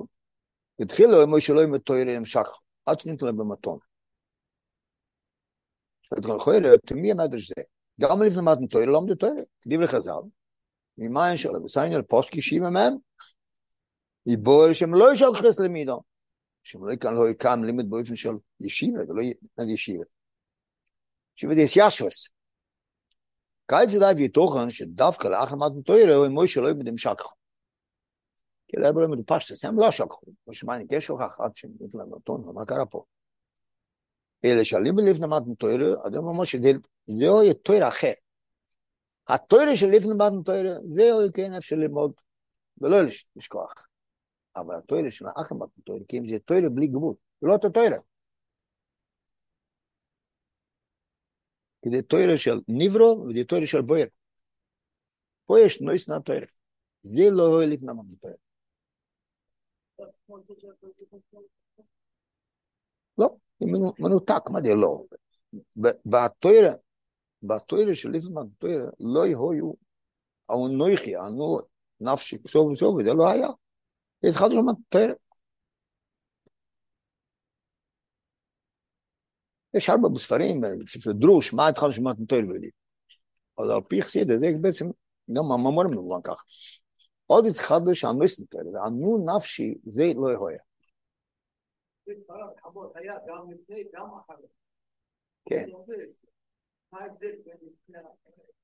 [0.81, 2.49] התחיל לו אמר שלא עם התויר ימשך,
[2.87, 3.79] עד שניתן לו במתון.
[6.03, 7.63] שאתה יכול לראות, מי המדרש זה?
[8.01, 9.45] גם לפני מתן תויר, לא עמדו תויר.
[9.61, 10.13] כתיב לחז"ל,
[10.99, 12.95] ממה אין שלו, וסיין על פוסקי שימה מהם,
[14.27, 16.01] יבואל שהם לא ישאל חס למידו.
[16.63, 18.31] שהם לא יקם, לא יקם לימד באופן של
[18.61, 19.13] ישיבה, זה
[19.59, 20.05] לא ישיבה.
[21.37, 21.65] ישיבה זה
[23.87, 26.99] ze daar weer toch aan, je daf kalaag met een teure, en mooi שלא dem
[26.99, 27.23] shak.
[28.69, 30.27] כי לא בלם את פשטס, הם לא שלחו.
[30.45, 33.05] כמו שמעניין, יש עד שהם נתנו להם נתון, מה קרה פה?
[34.45, 36.73] אלה שעלים בלפני מתן תוירה, אדם אומר שזה
[37.09, 38.13] יהיה תוירה אחר.
[39.29, 42.13] התוירה של לפני מתן תוירה, זהו כן אפשר ללמוד,
[42.81, 42.97] ולא
[43.37, 43.89] לשכוח.
[44.57, 47.99] אבל התוירה של אחר מתן תוירה, כי אם זה תוירה בלי גבול, לא אותו תוירה.
[51.83, 54.07] כי זה תוירה של ניברו וזה תוירה של בויר.
[55.47, 56.47] פה יש נויס נא תוירה.
[57.03, 58.37] זה לא רואה לפני מה תוירה.
[63.19, 63.67] לא, זה
[63.99, 65.05] מנותק, מה זה לא?
[66.07, 66.73] בתוירה,
[67.43, 69.73] בתוירה של לפני תוירה, לא היו,
[70.49, 71.59] או נויכי, אנו
[72.01, 73.49] נפשי, סוף וסוף, זה לא היה.
[74.31, 75.15] אחד של תוירה.
[79.75, 82.71] יש הרבה בספרים, בספר דרוש, מה התחלנו שמעת מתואר ויודעים.
[83.59, 84.87] אבל על פי חסידה, זה בעצם
[85.33, 86.45] גם הממור מבואן כך.
[87.27, 90.59] עוד התחלנו שהנוס נתואר, וענו נפשי, זה לא יהויה.
[95.45, 95.67] כן.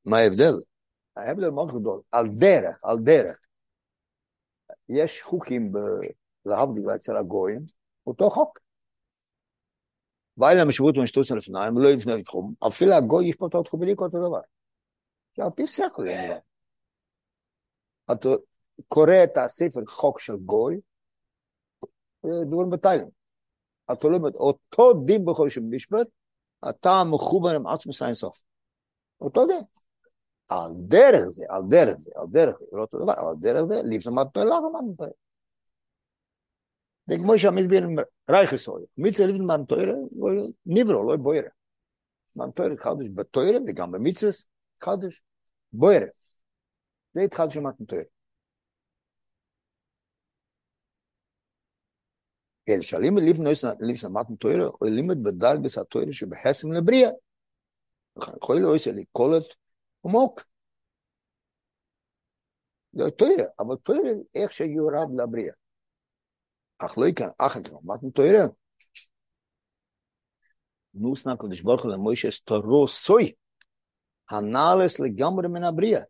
[0.04, 0.52] מה ההבדל?
[1.16, 3.40] ההבדל מאוד גדול, על דרך, על דרך.
[4.88, 5.72] יש חוקים
[6.46, 7.60] להבדיל אצל הגויים,
[8.06, 8.58] אותו חוק.
[10.38, 14.40] ואין להם שירות ומשטוץ לפניים, לא לפני תחום, אפילו הגוי ישפוט אותו בלי כל דבר.
[15.36, 16.02] זה על פי שכל,
[18.12, 18.28] אתה
[18.88, 20.80] קורא את הספר חוק של גוי,
[22.24, 23.08] דברים בתאילם.
[23.92, 25.70] אתה לומד אותו דין בכל שם
[26.68, 28.42] אתה מחובר עם עצמוס אינסוף.
[29.20, 29.62] אותו דין.
[30.48, 34.10] על דרך זה, על דרך זה, על דרך זה, לא אותו דבר, על דרך זה,
[34.10, 35.12] מה אתה לא למד
[37.06, 37.86] זה כמו שהמסביר
[38.30, 38.82] רייכס אוי.
[38.98, 39.92] מצווה לבן מן תוירה,
[40.66, 41.48] ניברו, לא בוירה.
[42.36, 44.32] מן תוירה חדש בתוירה וגם במצווה
[44.80, 45.22] חדש
[45.72, 46.06] בוירה.
[47.14, 47.84] זה התחל של מתן
[52.68, 57.10] אל שלימד לפני מתן תוירה, הוא לימד בדרגס התוירה שבחסם לבריאה.
[58.36, 59.44] יכול להיות לקולת
[60.04, 60.44] עמוק.
[62.92, 65.54] זה תוירה, אבל תוירה איך שיורב לבריאה.
[66.78, 68.44] אך לא יקן, אך יקן, מתן תוירה.
[70.94, 73.32] נוס נקל דשבורך למוישה סתרו סוי,
[74.30, 76.00] הנעלס לגמרי מן הבריאה.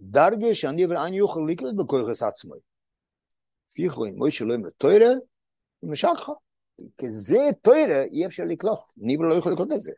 [0.00, 2.54] דרגה שאני ואין יוכל לקלט בכוח עצמו.
[3.72, 5.10] פיחו עם מוישה לא עם התוירה,
[5.82, 6.30] ומשכך.
[6.98, 8.78] כי זה תוירה אי אפשר לקלוט.
[8.96, 9.92] ניבר לא יכול לקלוט את זה.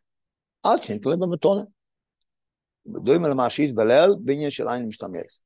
[0.62, 1.62] עד שנתלה במתונה.
[2.86, 5.40] בדוים על המעשיס בליל, בעניין של עין משתמרס.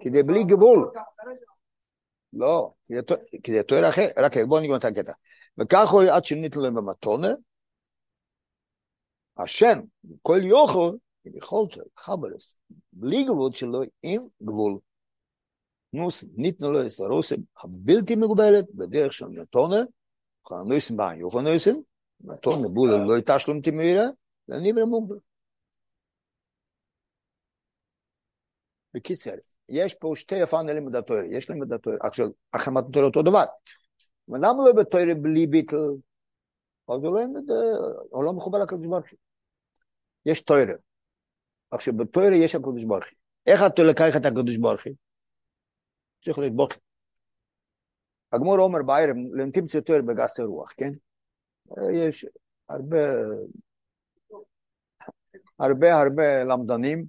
[0.00, 0.92] כדי בלי גבול.
[2.32, 5.12] לא, זה תואר אחר, רק בואו נגמר את הקטע.
[5.58, 7.28] וכך הוא עד שניתן במתונה,
[9.36, 9.78] השם,
[10.22, 10.96] כל יוכל,
[11.26, 12.56] אם יכולת, חברס,
[12.92, 14.78] בלי גבול שלו, עם גבול.
[15.92, 19.26] נוס, ניתנו לו את הרוסם הבלתי מגובלת, בדרך של
[20.50, 21.74] הנויסם בא, יוכל נויסם,
[22.20, 24.04] מתונה בולה לא יתשלום תמירה,
[24.48, 25.16] לניבר מוגבל.
[28.94, 29.34] בקיצר,
[29.68, 30.34] יש פה שתי
[30.66, 33.44] ללימוד התואר, יש לימוד התואר, עכשיו, החמת התואר אותו דבר.
[34.28, 35.76] ולמה לא בתואר בלי ביטל?
[36.88, 37.00] אז
[38.10, 39.18] הוא לא, מחובר לקדוש ברוך הוא.
[40.26, 40.66] יש תואר.
[41.70, 43.16] עכשיו, בתואר יש הקדוש ברוך הוא.
[43.46, 44.94] איך אתה לקח את הקדוש ברוך הוא?
[46.24, 46.74] צריך להתבוט.
[48.32, 50.90] הגמור אומר בערב, לנתימצא תואר בגס הרוח, כן?
[51.92, 52.26] יש
[52.68, 52.98] הרבה,
[55.58, 57.06] הרבה הרבה למדנים,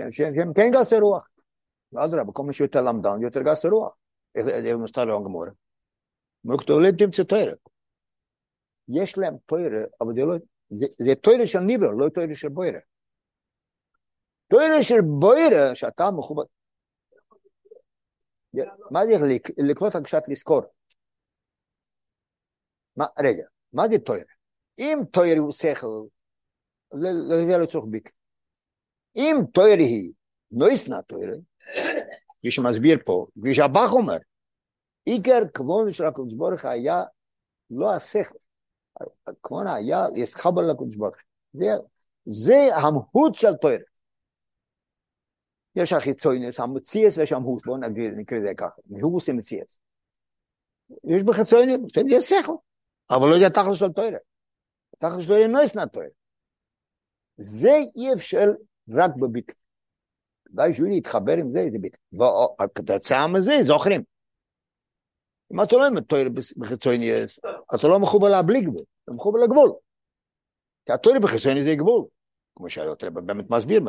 [0.00, 1.30] שהם כן גסי רוח.
[1.96, 3.96] אדרבה, כל מי שיותר למדן, יותר גסי רוח.
[4.34, 5.44] איך מסתר לו הגמור.
[6.46, 7.52] אמרו כתוב, תמצא תוירה.
[8.88, 10.34] יש להם תוירה, אבל זה לא,
[10.98, 12.78] זה תוירה של ניבר, לא תוירה של בוירה.
[14.48, 16.44] תוירה של בוירה, שאתה מכובד.
[18.91, 19.13] מה זה
[19.57, 20.61] לקלוט הקשת לזכור?
[23.19, 24.33] רגע, מה זה תוירה?
[24.79, 26.05] אם תוירה הוא שכל,
[26.93, 28.11] לזה לא צריך ביטל.
[29.15, 30.11] אם תוירה היא
[30.51, 31.35] נויסנה תוירה,
[32.39, 34.17] כפי שמסביר פה, כפי שהבח אומר,
[35.05, 37.03] עיקר כבון של הקדוש ברוך היה
[37.69, 38.35] לא השכל,
[39.43, 41.15] כבון היה להסחבר לקדוש ברוך
[41.53, 41.65] זה,
[42.25, 43.83] זה המהות של תוירה.
[45.76, 47.76] יש החיצוינס, המציאס ויש המהות, בואו
[48.16, 49.78] נקרא את זה ככה, מהות זה מציאס.
[51.04, 52.52] יש בחיצוינס, זה שכל,
[53.10, 54.18] אבל לא זה התכלס של תוירה.
[54.94, 56.10] התכלס של תוירה לא ישנה תוירה.
[57.36, 58.46] זה אי אפשר
[58.94, 59.54] רק בביטל.
[60.44, 61.98] כדאי שהוא יתחבר עם זה, זה ביטל.
[62.64, 64.02] וכתוצאה מזה זוכרים.
[65.52, 66.26] אם אתה לא מתואר
[66.58, 67.38] בחיצוניאס,
[67.74, 69.72] אתה לא מחובר בלי גבול, אתה מחובר לגבול.
[70.86, 72.04] כי התואר בחיצוניאס זה גבול.
[72.56, 73.80] כמו שהיותר באמת מסביר,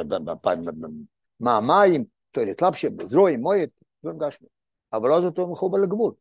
[1.42, 3.70] מה המים, תוארת לפשה, בזרועים, מועד,
[4.04, 4.48] דברים גשמי.
[4.94, 6.14] אבל אז אתה מחובר לגבול.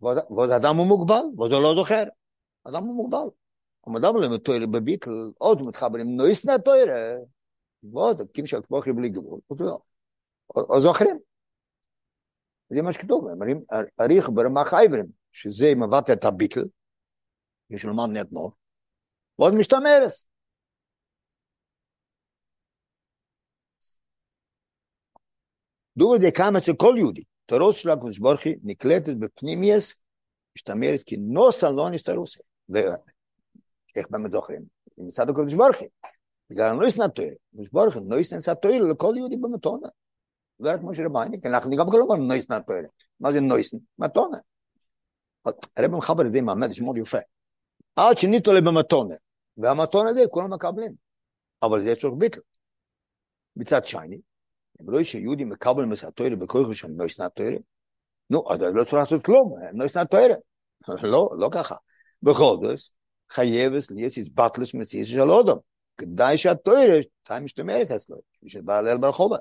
[0.00, 2.02] ועוד אדם הוא מוגבל, ועוד הוא לא זוכר.
[2.64, 3.28] אדם הוא מוגבל.
[3.88, 6.86] אם אדם לא מתואר בביטל, עוד מתחבר עם נויסנה תואר,
[7.82, 9.40] ועוד, קים של כבוכי בלי גבול,
[10.54, 11.18] או זוכרים.
[12.70, 13.62] זה מה שכתוב, אומרים,
[14.00, 16.64] אריך ברמח אייברים, שזה מבטא את הביטל,
[17.70, 18.50] יש לומר נתנו,
[19.38, 20.29] ועוד משתמרס.
[26.20, 29.94] די כמה אצל כל יהודי, תרוץ של הקדוש ברוך הוא נקלטת בפנימיוס,
[30.56, 32.40] משתמרת כי נוסה לא נסתרוסה.
[32.68, 34.62] ואיך באמת זוכרים?
[34.98, 35.88] מצד הקדוש ברוך הוא.
[36.50, 37.34] בגלל לא ישנא תוירה.
[37.52, 39.88] הקדוש ברוך הוא לא ישנא תוירה לכל יהודי במתונה.
[40.58, 42.88] זה רק משה רבייני, כי אנחנו גם לא אומרים לא ישנא תוירה.
[43.20, 43.80] מה זה לא ישנא?
[43.98, 44.38] מתונה.
[45.76, 47.18] הרב מחבר את זה עם המדש מאוד יפה.
[47.96, 49.14] עד שניתו לי במתונה.
[49.56, 50.94] והמתונה זה כולם מקבלים.
[51.62, 52.40] אבל זה צריך ביטל.
[53.56, 54.18] מצד שני,
[54.80, 57.56] אם לא שיהודי מקבל מסתוירה בכוח של לא ישנא תוירה,
[58.30, 60.34] נו, אז לא צריך לעשות כלום, לא ישנא תוירה.
[61.02, 61.74] לא, לא ככה.
[62.22, 62.90] בכל זאת,
[63.30, 65.56] חייבס להיות איזבטלס מסיס של אודם.
[65.98, 68.16] כדאי שהתוירה תהיה משתמרת אצלו,
[68.46, 69.36] שבא ליל ברחובה.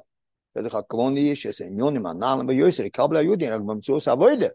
[0.56, 4.48] זה לך כמוני שיש עניונים, הנעלם ביוסר, יקבל היהודי, רק במציאות אבוידה.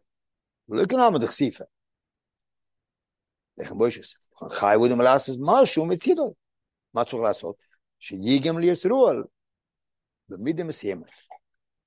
[0.68, 1.64] ולא יקנה מדחסיפה.
[3.58, 4.14] לכן בואי שס,
[4.50, 6.34] חי ודם לעשות משהו מצידו.
[6.94, 7.56] מה צריך לעשות?
[7.98, 9.24] שיגם לישרועל,
[10.28, 11.06] במידה מסוימת.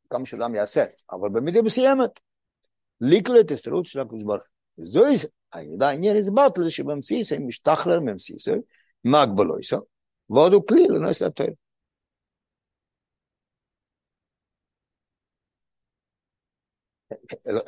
[0.09, 2.19] כמה שאדם יעשה, אבל במידה מסוימת.
[3.01, 4.41] לקלט הסתרות של הקדוש ברוך
[4.75, 4.85] הוא.
[4.85, 5.15] זוהי,
[5.81, 8.51] העניין הזה בטל שבמציסה משתחרר ממציסה,
[9.03, 9.77] מה הגבלויסו,
[10.29, 11.47] ועוד הוא כלי לנועס לתואר.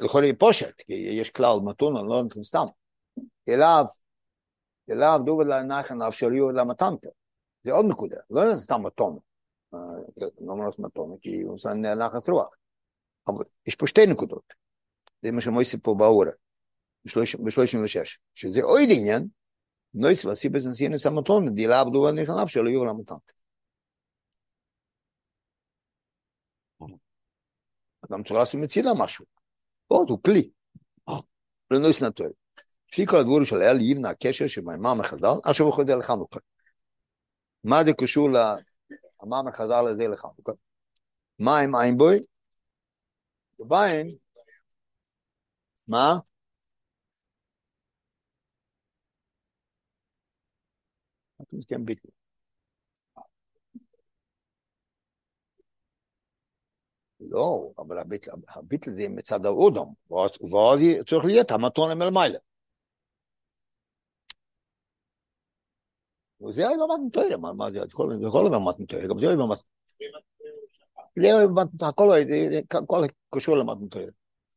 [0.02, 2.66] לכל יהיה פושט, כי יש כלל מתון, לא נותן סתם.
[3.50, 3.86] אליו,
[4.90, 7.10] אליו דובר לנחן אפשריות למתנתר.
[7.64, 9.20] זה עוד נקודה, לא נותן סתם מתון.
[10.48, 11.58] אומר מתון, כי הוא
[11.96, 12.56] נחס רוח.
[13.28, 14.54] אבל יש פה שתי נקודות.
[15.22, 16.32] זה מה שמויסי פה באורה,
[17.06, 19.28] ב-36, שזה עוד עניין,
[19.94, 23.16] נויס וסיבס נסינס המתון, דילה עבדו ונכנב שלא יהיו למתן.
[28.06, 29.26] אדם צריך לעשות מצילה משהו.
[29.88, 30.50] עוד הוא כלי.
[31.72, 32.28] לנויס נטוי.
[32.94, 36.40] לפי כל הדבורים של אל יבנה הקשר שבמימר מחז"ל, עכשיו הוא חוזר לחנוכה.
[37.64, 38.30] מה זה קשור
[39.24, 40.52] למאמר חז"ל הזה לחנוכה?
[41.40, 42.20] מה עם עין בוי?
[43.60, 44.08] בעין,
[45.88, 46.20] מה?
[51.86, 52.10] ביטל.
[57.20, 57.98] לא, אבל
[58.48, 60.32] הביטל, זה מצד האודום, ואז
[61.08, 62.38] צריך להיות המתון מלמעלה.
[66.48, 69.62] וזה היה לא מתנתר, מה זה, זה כל הזמן מתנתר, גם זה היה מתנתר.
[71.20, 71.46] זה היה
[72.72, 74.10] הכל קשור למתנתר.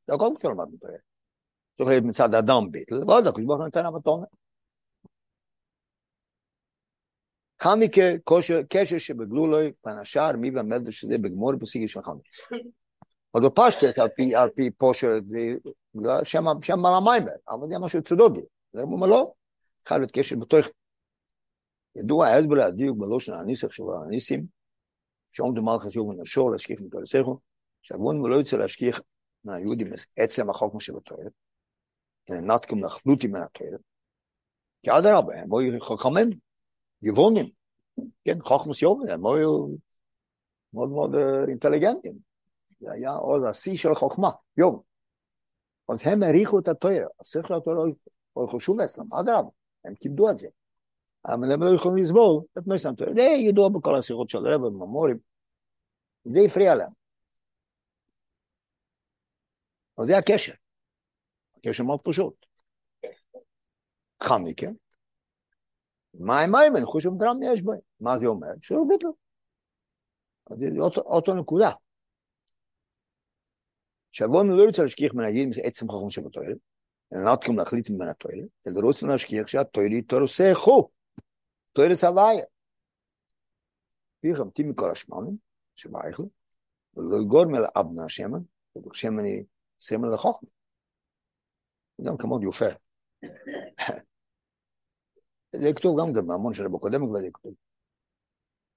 [0.06, 0.88] זה הכל קשור למתנתר.
[1.76, 4.24] צריך להיות מצד האדם ביטל, ועוד הקדוש ברוך הוא נותן המתון.
[7.62, 8.02] חניקה,
[8.68, 12.28] קשר שבגלולוי, פן השאר, מי והמלדר שזה בגמור פסיגי של חניקה.
[13.30, 13.98] עוד בפשטת,
[14.34, 15.18] על פי פושר,
[16.62, 18.40] שם המים, אבל זה משהו צודוגי.
[18.72, 19.32] זה אומר לא,
[19.86, 20.66] חייב להיות קשר בתוך.
[21.96, 24.46] ידוע ההסבר הדיוק בלושן הניסח של הניסים,
[25.32, 27.38] שעומדו מלכת יום ונשור להשכיח מכל הסכו,
[27.82, 29.00] שהגבון לא יוצא להשכיח
[29.44, 31.32] מהיהודים עצם החוק מה שבתוארת,
[32.30, 33.80] אלא נתקום לחלוטי מן התוארת,
[34.82, 36.30] כי אדרבה, הם היו חכמים,
[37.04, 37.50] גבעונים,
[38.24, 39.66] כן, חוכמוס יובל, הם היו
[40.74, 41.14] מאוד מאוד
[41.48, 42.18] אינטליגנטים.
[42.80, 44.80] זה היה עוד השיא של החוכמה, יום.
[45.88, 47.76] אז הם העריכו את התואר, השכל התואר
[48.36, 49.50] לא חשוב אצלם, אדרבה,
[49.84, 50.48] הם כיבדו את זה.
[51.26, 52.66] אבל הם לא יכולים לסבול את
[52.96, 53.14] תואר.
[53.14, 55.18] זה ידוע בכל השיחות של הרב בממורים.
[56.24, 56.92] זה הפריע להם.
[59.98, 60.52] אבל זה הקשר.
[61.56, 62.46] הקשר מאוד פשוט.
[64.56, 64.72] כן?
[66.14, 66.76] מה מים?
[66.76, 67.78] אני חושב שדרם יש בהם.
[68.00, 68.48] מה זה אומר?
[68.60, 69.06] שלא ביטל.
[70.50, 70.66] אז זה
[70.98, 71.70] אותו, נקודה.
[74.10, 76.56] שבוע לא רוצה להשכיח מן הידים עצם חכם שבתועלת,
[77.12, 80.88] אלא נתקום להחליט מן התועלת, אלא רוצים להשכיח שהתועלת תורסכו,
[81.72, 82.44] תועלת סבייה.
[84.20, 85.36] פיכם תים מכל השמנים,
[85.76, 86.28] שבאייכלו,
[86.96, 88.38] ולא יגורם אל אבנה השמן,
[88.92, 89.44] שמן היא
[89.80, 90.48] סמל לחוכמה.
[92.06, 92.66] גם כמוד יופה.
[95.52, 97.54] זה כתוב גם במאמון של רבו קודם כבר זה כתוב.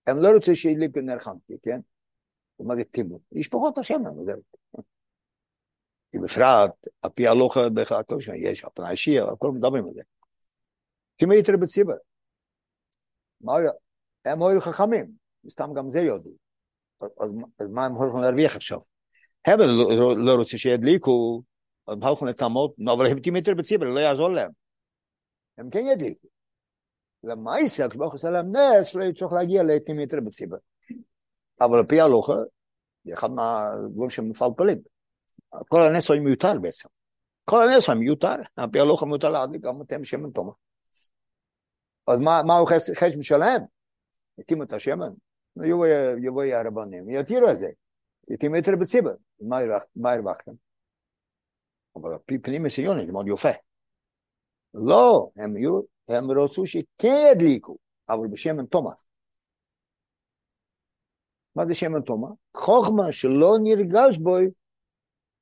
[0.07, 1.79] הם לא רוצים שידליק נר חנקי, כן?
[2.59, 3.19] מה זה טימון?
[3.31, 4.41] ישפחות השמן, זהו.
[6.23, 10.01] בפרט, על פי הלוכה בכלל, כל שנה יש, פני שיר, הכל מדברים על זה.
[11.17, 11.93] כמי יתר בציבר.
[14.25, 15.11] הם היו חכמים,
[15.49, 16.29] סתם גם זה יודו.
[17.01, 18.79] אז, אז מה הם הולכים להרוויח עכשיו?
[19.45, 21.43] הם לא, לא רוצים שידליקו,
[21.87, 24.51] הם הולכים לטעמות, אבל הם יותר בציבר, לא יעזור להם.
[25.57, 26.27] הם כן ידליקו.
[27.23, 29.63] למעשה, כשברוך עושה להם נס, לא יצטרך להגיע
[29.99, 30.57] יותר בציבר.
[31.61, 32.33] אבל על פי הלוכה,
[33.05, 34.81] זה אחד מהדברים שמפלפלים.
[35.67, 36.89] כל הנס הוא מיותר בעצם.
[37.45, 40.51] כל הנס הוא מיותר, על פי הלוכה מיותר להדליק גם אתם שמן תומר.
[42.07, 43.61] אז מה, מה הוא חשב שלהם?
[44.37, 45.13] יתימו את השמן,
[46.23, 47.69] יבואו הרבנים, יתירו את זה.
[48.29, 49.13] יתימו יותר בציבר,
[49.95, 50.51] מה הרווחתם?
[51.95, 52.11] אבל
[52.43, 53.49] פנים מסיוני, זה מאוד יפה.
[54.73, 55.53] לא, הם,
[56.07, 57.77] הם רצו שכן ידליקו,
[58.09, 58.91] אבל בשמן תומר.
[61.55, 62.29] מה זה שמן תומר?
[62.57, 64.37] חוכמה שלא נרגש בו,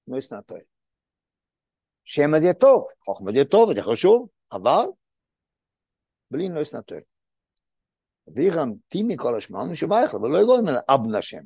[0.08, 0.56] לא יסנטר.
[2.04, 4.86] שמן זה טוב, חוכמה זה טוב, זה חשוב, אבל
[6.34, 7.00] בלי לא יסנטר.
[8.28, 11.44] וירם טימי כל השמן שבייכל, ולא יגורם אל אבן השם.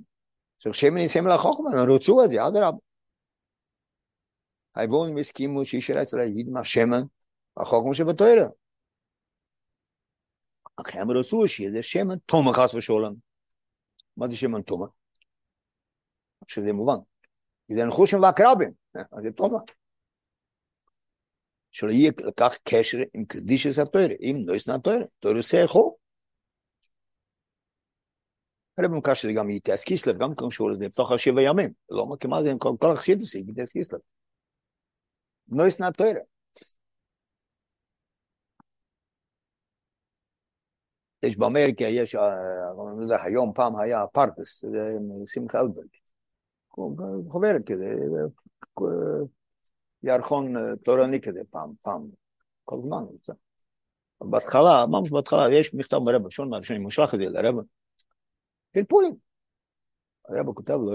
[0.57, 2.77] צריך שמן יסיים לחוכמה, הם רצו את זה, אדרבה.
[4.75, 7.01] היבונים הסכימו שישאר אצל היהודים השמן,
[7.57, 8.47] החוכמה שבתוירה.
[10.75, 13.13] אך הם רצו שיהיה שמן תומה חס ושולם.
[14.17, 14.88] מה זה שמן תומה?
[16.47, 16.97] שזה מובן.
[17.75, 19.59] זה נחושם והקרבים, אז זה תומה.
[21.78, 25.97] שלא יהיה לקח קשר עם קדישס התואר, אם לא ישנה התואר, תואר עושה איכו.
[28.78, 32.17] הרב מוכר שזה גם יתעס כיסלב, גם כמו שהוא לפתוח על שבע ימים, לא אומר
[32.17, 33.99] כמעט, אם כל, כל החשיד עושה, יתעס כיסלב.
[35.51, 36.13] לא ישנה התואר.
[41.23, 44.80] יש באמריקה, יש, אני לא יודע, היום פעם היה פרטס, זה
[45.25, 45.88] שמחה אלברג.
[47.30, 47.86] חוברת כזה,
[50.08, 52.10] ירחון תורני כזה פעם, פעם,
[52.64, 53.03] כל זמן.
[54.22, 57.61] בהתחלה, ממש בהתחלה, יש מכתב ברבי, שון מהראשונים, הוא שלח את זה לרבי.
[58.72, 59.16] פלפולים.
[60.25, 60.93] הרבי כותב לו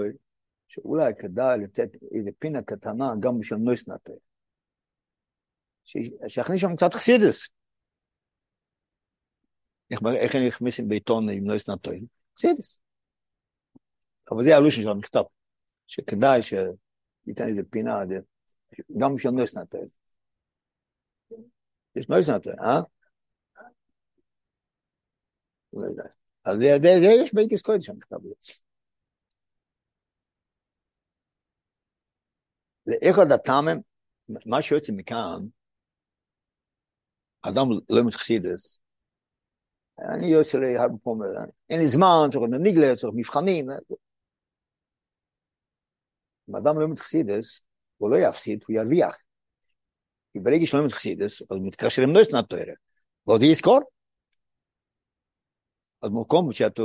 [0.67, 4.13] שאולי כדאי לתת איזה פינה קטנה גם בשביל נותן התורה.
[6.27, 7.49] שיכניס שם קצת חסידות.
[9.91, 11.91] איך הם נכנסים בעיתון עם נותן התורה?
[12.37, 12.79] חסידות.
[14.31, 15.23] אבל זה הלשון של המכתב.
[15.87, 18.01] שכדאי שייתן איזה פינה,
[18.99, 19.77] גם בשביל נויסנטר.
[21.95, 22.81] יש נויס נתון, אה?
[25.73, 26.03] לא יודע.
[26.45, 28.33] אז זה, זה, זה יש באיקס קודש שם כתב לי.
[33.01, 33.81] איך עוד הטעמם,
[34.45, 35.47] מה שיוצא מכאן,
[37.41, 38.79] אדם לא מתחסידס,
[39.99, 41.21] אני יוצא לי הרבה פעמים,
[41.69, 43.69] אין לי זמן, צריך נגלה, צריך מבחנים.
[46.49, 47.61] אם אדם לא מתחסידס,
[48.03, 49.17] הוא לא יפסיד, הוא ירוויח.
[50.33, 52.73] כי ברגע שלא מתחסידס, אז הוא מתקשר עם נויס נטוירה.
[53.27, 53.79] ועוד יזכור.
[56.01, 56.81] אז במקום שאתה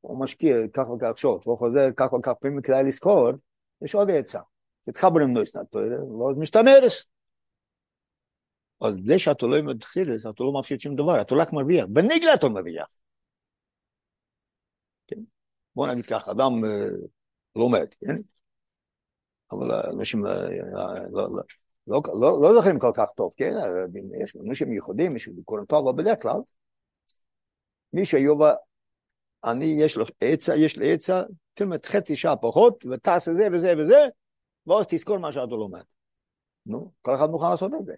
[0.00, 3.30] הוא משקיע כך וכך שעות, והוא חוזר כך וכך פעמים כדאי לזכור,
[3.82, 4.40] יש עוד עצה.
[4.82, 7.06] תתחבר עם נויס נטוירה, ואז משתמרס.
[8.80, 11.86] אז זה שאתה לא מתחיל, אתה לא מפסיד שום דבר, אתה רק מרוויח.
[11.88, 12.86] בנגלה אתה מרוויח.
[15.06, 15.20] כן?
[15.74, 16.52] בוא נגיד ככה, אדם
[17.56, 18.14] לומד, כן?
[19.52, 21.28] אבל אנשים לא,
[21.86, 23.52] לא, לא, לא זוכרים כל כך טוב, כן?
[24.22, 26.40] יש אנשים ייחודים, יש קוראים טוב, אבל בדרך כלל,
[27.92, 28.54] מי שיובה,
[29.44, 31.22] אני, יש לו עצה, יש לי עצה,
[31.54, 34.06] תלמד חצי שעה פחות, וטס זה וזה וזה,
[34.66, 35.82] ואז תזכור מה שאתה לומד.
[36.66, 37.94] נו, כל אחד מוכן לעשות את זה.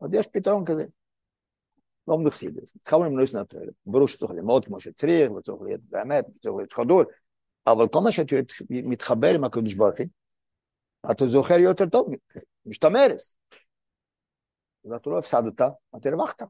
[0.00, 0.84] אז יש פתרון כזה.
[2.08, 2.72] לא מחסידס.
[2.76, 3.34] התחלנו עם נויס.
[3.86, 7.02] ברור שצריך ללמוד כמו שצריך, וצריך להיות באמת, וצריך להיות חדור,
[7.72, 8.36] אבל כל מה שאתה
[8.70, 10.06] מתחבר עם הקדוש ברוך הוא,
[11.10, 12.08] אתה זוכר יותר טוב,
[12.66, 13.36] משתמרס.
[14.84, 15.60] אז אתה לא הפסדת,
[15.96, 16.42] אתה הרווחת.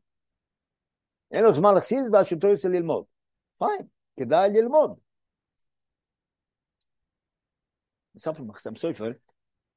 [1.31, 3.05] אין לו זמן לחסידס ואז שאתה רוצה ללמוד.
[3.59, 4.99] פיין, כדאי ללמוד.
[8.15, 9.11] מספר מחסם סופר,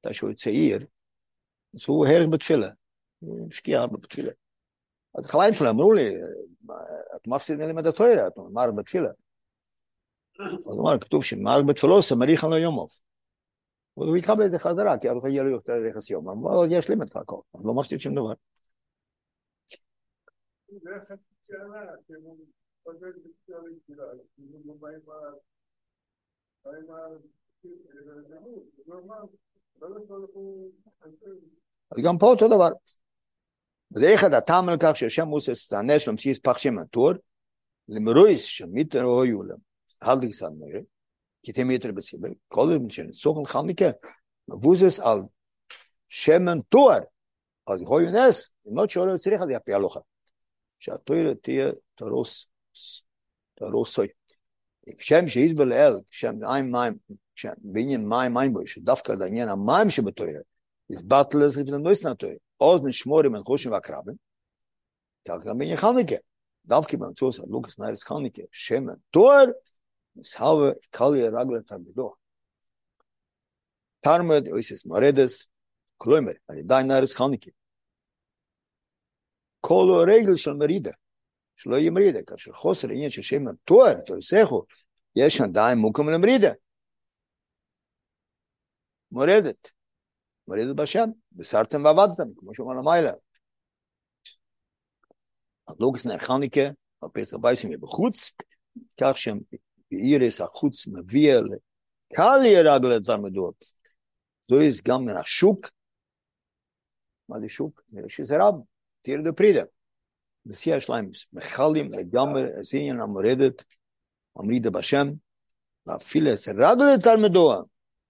[0.00, 0.86] אתה שהוא צעיר,
[1.74, 2.68] אז הוא הרג בתפילה.
[3.20, 4.32] הוא השקיע בתפילה.
[5.14, 6.14] אז החליים שלו אמרו לי,
[7.16, 9.10] את מפסיד ללמד התוירה, את אומר בתפילה.
[10.40, 12.88] אז אמר, כתוב שמרק בתפילוסה מריחן לו יומוב.
[13.94, 17.16] הוא יקבל את זה חזרה, כי הלכה יהיה לו יותר יחס יום, אבל ישלים את
[17.16, 18.32] הכל, לא מפסיד שום דבר.
[32.04, 32.68] גם פה אותו דבר.
[33.92, 37.12] וזה אחד הטעם על כך שהשם מוסס תענה של המסיס פח שם הטור,
[37.88, 39.58] למרויס שמיתר הויו להם,
[40.00, 40.84] haldig san mir.
[41.44, 43.94] Kitemeter besib kolim chen sogen khamike
[44.46, 45.28] wos es al
[46.08, 47.06] schemen tor.
[47.66, 50.02] Al goynes no chore tsirikh al yapi alocha
[50.78, 52.46] sha toir tie toros
[53.58, 54.08] torosoy
[54.86, 57.00] ik schem sheiz bel el schem ein mein
[57.34, 60.42] schem bin in mein mein bo sh dafka da nie na mein sheb toir
[60.88, 64.12] is batlers in nois na toir oz ni shmor im khoshim va krabe
[65.24, 66.18] tak gam in khamike
[66.72, 69.54] davki ben tsos lukas nais khamike schem tor.
[70.16, 72.14] מסהווה קליה רגלה תלמידו.
[74.00, 75.46] תרמד אויסס מרדס,
[75.96, 77.50] כלומר, על ידי ניירס חניקה.
[79.60, 80.90] כל הרגל של מרידה,
[81.56, 84.64] שלא יהיה מרידה, כאשר חוסר עניין של שמן תואר, תויסכו,
[85.16, 86.52] יש עדיין מוקם למרידה.
[89.10, 89.70] מורדת.
[90.48, 93.12] מרידת בשם, בסרתם ועבדתם, כמו שאומר למיילה.
[95.68, 96.60] אז לוגס נרחניקה,
[97.00, 98.30] על פסח בייסים יהיה בחוץ,
[99.00, 99.40] כך שהם
[99.90, 103.64] באירס החוץ מביא לקל ירגל לתלמידות.
[104.50, 105.70] זו יש גם מן השוק,
[107.28, 107.82] מה זה שוק?
[107.88, 108.54] נראה שזה רב,
[109.02, 109.62] תיר דה פרידה.
[110.46, 113.64] בשיא שלהם מחלים לגמרי, זה עניין המורדת,
[114.36, 115.08] המרידה בשם,
[115.86, 117.66] ואפילו זה רגל לתלמידות,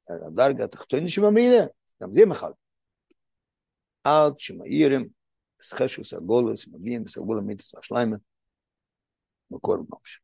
[0.09, 1.65] הדרגה התחתונית שבמרידה,
[2.03, 2.51] גם זה מחל.
[4.05, 5.09] עד שמאירים,
[5.63, 8.17] סחשוס הגולס, מגיעים בסגול המיתוס השליימה,
[9.51, 10.21] מקור ממש.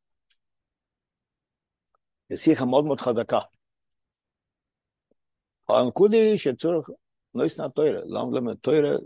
[2.37, 3.39] שיחה מאוד מאוד חזקה.
[5.69, 6.91] הנקודה היא שצורך
[7.35, 8.97] לא ישנא תוירה, למה למה תוירה,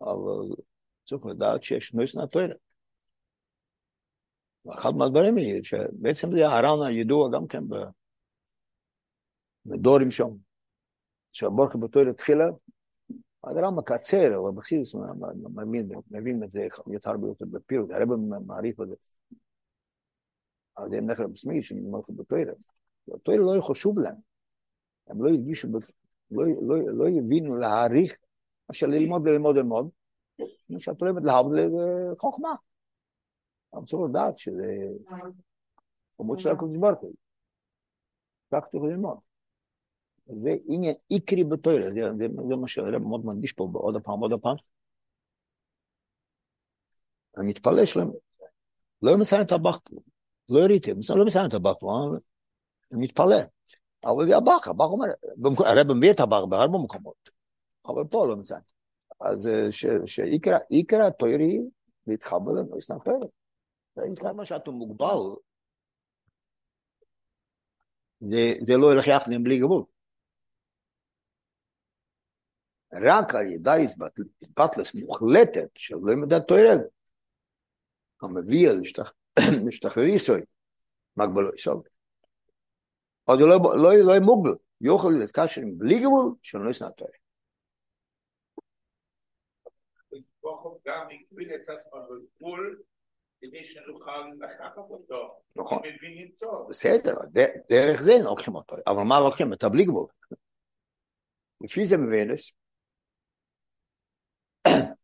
[0.00, 0.56] אבל
[1.04, 2.54] צריך לדעת שיש לא ישנא תוירה.
[4.64, 7.64] ואחד מהדברים היא שבעצם זה הר"ן הידוע גם כן
[9.66, 10.28] בדורים שם,
[11.32, 12.44] שהבורכה בתוירה תחילה,
[13.44, 14.94] הר"ן מקצר, אבל בחסידס
[16.10, 18.08] מבין את זה יותר הרבה יותר בפירוט, הרב
[18.46, 18.94] מעריך בזה.
[20.78, 22.52] אבל זה נכר בסמי שמלכו בתוירה.
[23.14, 24.16] התוירה לא חשוב להם.
[25.06, 25.68] הם לא הרגישו,
[26.30, 28.14] לא, לא, לא הבינו להעריך,
[28.70, 29.88] אפשר ללמוד ללמוד ללמוד,
[30.66, 31.70] כמו שאת אוהבת להבדיל
[32.18, 32.54] חוכמה.
[33.74, 34.66] אבל צריך לדעת שזה
[36.16, 37.14] חומות של הקודש ברוך הוא.
[38.52, 39.18] רק צריך ללמוד.
[40.26, 44.56] זה עניין עיקרי בתוירה, זה, מה שהרב מאוד מדגיש פה עוד פעם, עוד פעם.
[47.36, 48.10] אני מתפלא שלהם,
[49.02, 49.90] לא מציין את פה,
[50.48, 52.08] לא הראיתי, לא מציין את פה,
[52.92, 53.40] אני מתפלא.
[54.04, 55.06] אבל זה הבח, הבח אומר,
[55.66, 57.30] הרב מביא את הבח בהרבה מקומות,
[57.86, 58.60] אבל פה לא מציין.
[59.20, 59.72] אז אה,
[60.06, 61.58] שעיקר עיקר התוירי
[62.06, 63.28] להתחבר לנויס נפרד.
[64.16, 65.40] כמה שאתה מוגבל,
[68.20, 69.84] זה, לא ילך יחד עם בלי גבול.
[72.92, 73.86] רק על ידי
[74.42, 76.74] התבטלס מוחלטת של מדע תוירה,
[78.22, 78.68] המביא
[79.64, 80.44] להשתחרר ישראל,
[81.16, 81.76] מגבלו ישראל.
[83.24, 87.08] עוד לא, לא, לא יהיה מוגבל, יוכל להתקשר בלי גבול של נויס נפרד.
[90.42, 92.82] ברוך גם הגביל את עצמו בגבול
[93.40, 95.40] כדי שנוכל לקחת אותו.
[95.56, 95.82] נכון.
[96.68, 97.14] בסדר,
[97.68, 99.52] דרך זה לוקחים אותו, אבל מה לוקחים?
[99.52, 100.06] את הבלי גבול.
[101.60, 102.52] לפי זה מבנס,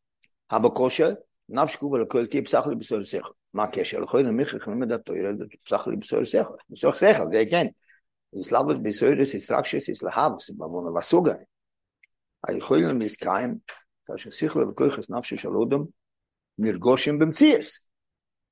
[0.51, 1.09] הבקושה,
[1.53, 3.33] נפש גובה לכל תהיה פסח לי בסור שכל.
[3.55, 4.01] מה הקשר?
[4.01, 5.31] לכל נמיך לכם את התוירה,
[5.65, 6.55] פסח לי בסור שכל.
[6.71, 7.67] בסור שכל, זה כן.
[8.41, 11.35] יסלבוס בסוירס, יסרקשס, יסלהבוס, בבונה וסוגה.
[12.47, 13.55] היכולים לעסקיים,
[14.07, 15.85] כאשר שכל וכוחס נפשו של אודם,
[16.59, 17.89] נרגושים במציאס.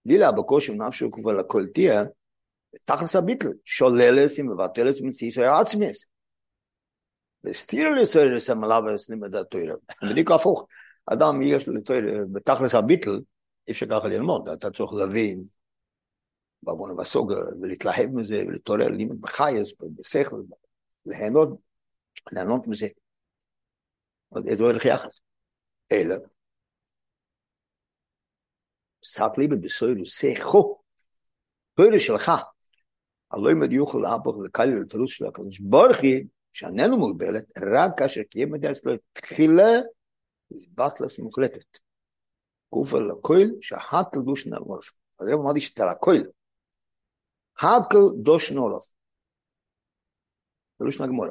[0.07, 2.03] לילה בקושי נפשו כבר לכל תהיה,
[2.85, 6.07] תכלס הביטל, שוללס ומבטלס ומציאס היה עצמס.
[7.45, 9.75] וסתיר לסוירס המלאב הסלים את התוירה.
[10.11, 10.67] בדיוק הפוך.
[11.13, 13.21] אדם יש לו תוירה, בתכלס הביטל,
[13.67, 15.45] אי אפשר ככה ללמוד, אתה צריך להבין,
[16.63, 20.43] בעוון ובסוגר, ולהתלהב מזה, ולהתעורר לימוד בחייס, בשכל,
[21.07, 21.49] ליהנות,
[22.33, 22.89] ליהנות מזה.
[24.47, 25.21] איזה ערך יחס.
[25.93, 26.15] אלא,
[29.03, 30.81] שאת ליבה בסוירו שכו,
[31.75, 32.33] תוירה שלך,
[33.31, 35.61] הלא אם יוכל להפוך לקל לתרוץ של הקדוש
[36.03, 39.71] היא, שאיננו מוגבלת, רק כאשר קיים את אצלו תחילה,
[40.75, 41.79] בטלס מוחלטת.
[42.73, 44.93] גוף על הכויל, שהקל דושן על מורף.
[45.19, 46.27] אז רב אמרתי שאתה לכויל.
[47.59, 48.83] הקל דושן עולף.
[50.79, 51.31] זה לא שנה גמורה.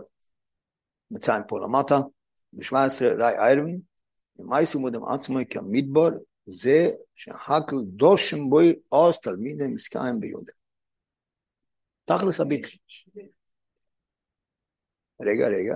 [1.12, 2.00] מצאים פה למטה,
[2.54, 3.82] ב-17 ראי איירבין,
[4.40, 6.10] ומייסו מודם עצמו כמדבר,
[6.46, 10.52] זה שהקל דושן בוי עוז תלמידי מסקיים ביודה.
[12.06, 12.68] תכלס הביט.
[15.22, 15.76] רגע, רגע.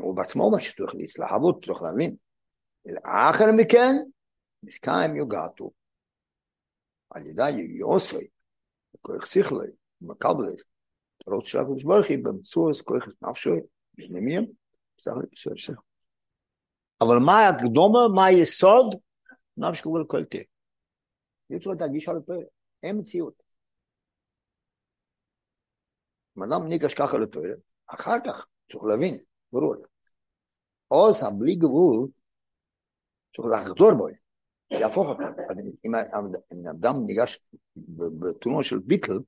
[0.00, 2.16] הוא בעצמו אומר שצריך להתלהבות, צריך להבין.
[2.86, 3.94] לאחר מכן,
[4.62, 5.70] מסקיים יוגעתו.
[7.10, 8.26] על ידי יגיעוסי,
[9.00, 9.68] כוח שכלי,
[10.00, 10.62] מקבלת,
[11.18, 13.60] תורות של הקדוש ברוך היא, במצוס כוח נפשוי,
[13.96, 14.52] פנימיים,
[14.98, 15.72] בסך בסדר שכל.
[17.00, 18.94] אבל מה הקדומה, מה היסוד?
[19.56, 20.24] נפש כבול כל.
[21.50, 22.46] יש לו את הגישה לפרק,
[22.82, 23.42] אין מציאות.
[26.38, 29.18] אם אדם ניגש ככה לפרק, אחר כך צריך להבין,
[29.52, 29.74] ברור.
[30.88, 32.08] עוז הבלי גבול,
[33.36, 34.06] צריך לחדור בו,
[34.70, 35.22] יהפוך אותו.
[35.84, 35.94] אם
[36.70, 37.46] אדם ניגש
[38.20, 39.18] בתרומה של ביטל,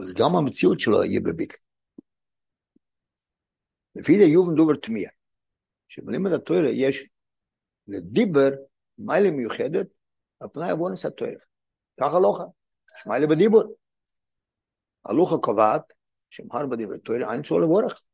[0.00, 1.56] אז גם המציאות שלו יהיה בביטל.
[3.94, 5.10] לפי זה יובן דובר תמיע,
[5.88, 7.08] שבלימד התוירה יש
[7.88, 8.50] לדיבר
[8.98, 9.86] מיילה מיוחדת
[10.40, 11.44] על פני אבונס התוירה.
[12.00, 12.38] ככה לא
[12.96, 13.62] יש מיילה בדיבור.
[15.04, 15.92] הלוחה קובעת
[16.30, 18.04] שמהר בדיבר תוירה אין צור לבורך.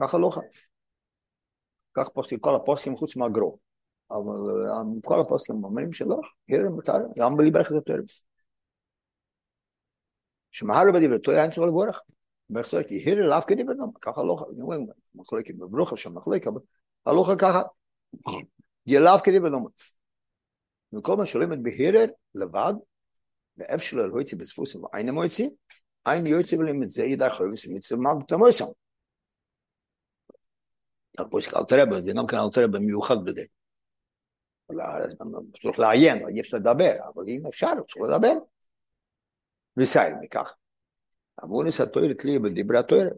[0.00, 0.30] ככה לא.
[1.94, 3.63] כך פוסקים כל הפוסקים חוץ מהגרו.
[4.10, 8.02] אבל אה, כל הפוסקים אומרים שלא, הירר מותר, גם בלי ברכת התוירה.
[10.50, 12.02] שמהר בדיבר תוירה אין צור לבורך.
[12.50, 14.46] ברכת כי הירר לאו כדיבר נום, ככה לא חד.
[15.14, 16.60] מחלקת בברוכה שם מחלקת, אבל
[17.06, 17.62] הלוחה ככה.
[18.86, 19.66] ילאו כדיבר נום.
[20.92, 22.74] וכל מה שלומד בהירר לבד,
[23.56, 25.50] ואיפה שלו לא יוצא בספוס ועין המועצי,
[26.04, 28.64] עין יוצא ולמד זה ידע חובס ומצווה מה בתמוסם.
[31.18, 33.42] הפוסק אל תראה זה גם כן אל תראה במיוחד בזה.
[35.62, 38.34] צריך לעיין, יש לדבר, אבל אם אפשר, צריך לדבר.
[39.76, 40.56] וסייל מכך.
[41.44, 43.12] אבונס התוירת לי בדברי התוירת.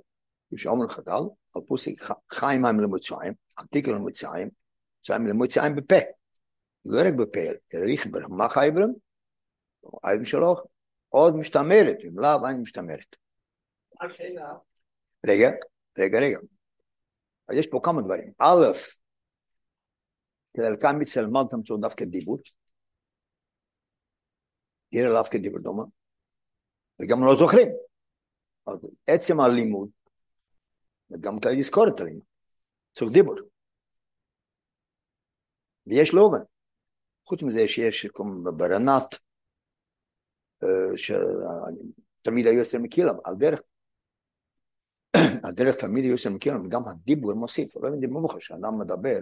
[0.52, 1.12] יש עומר חדל,
[1.54, 1.92] על פוסק
[2.32, 4.50] חיים מים למוצאים, עתיק למוצאים,
[5.00, 5.98] מצאים למוצאים בפה.
[6.84, 7.40] לא רק בפה,
[7.74, 8.90] אלא ריכבר, מה חייברם?
[10.04, 10.66] אייבן שלוך,
[11.08, 13.16] עוד משתמרת, אם לאו אין משתמרת.
[15.26, 15.50] רגע,
[15.98, 16.38] רגע, רגע.
[17.48, 18.32] אז יש פה כמה דברים.
[18.38, 18.66] א',
[20.56, 22.38] כדי לקיים מצל מה תמצאו דווקא דיבור.
[24.92, 25.82] יראה לאו כדיבור דומה.
[27.00, 27.68] וגם לא זוכרים.
[28.66, 29.88] אז עצם הלימוד,
[31.10, 32.22] וגם כדי לזכור את הלימוד.
[32.94, 33.36] צריך דיבור.
[35.86, 36.44] ויש לובן.
[37.24, 38.06] חוץ מזה שיש
[38.56, 39.14] ברנת,
[40.96, 43.60] שתמיד היו עושה מקילם, על דרך,
[45.44, 49.20] על דרך תמיד היו עושה מקילם, וגם הדיבור מוסיף, לא יודע מה שאדם מדבר,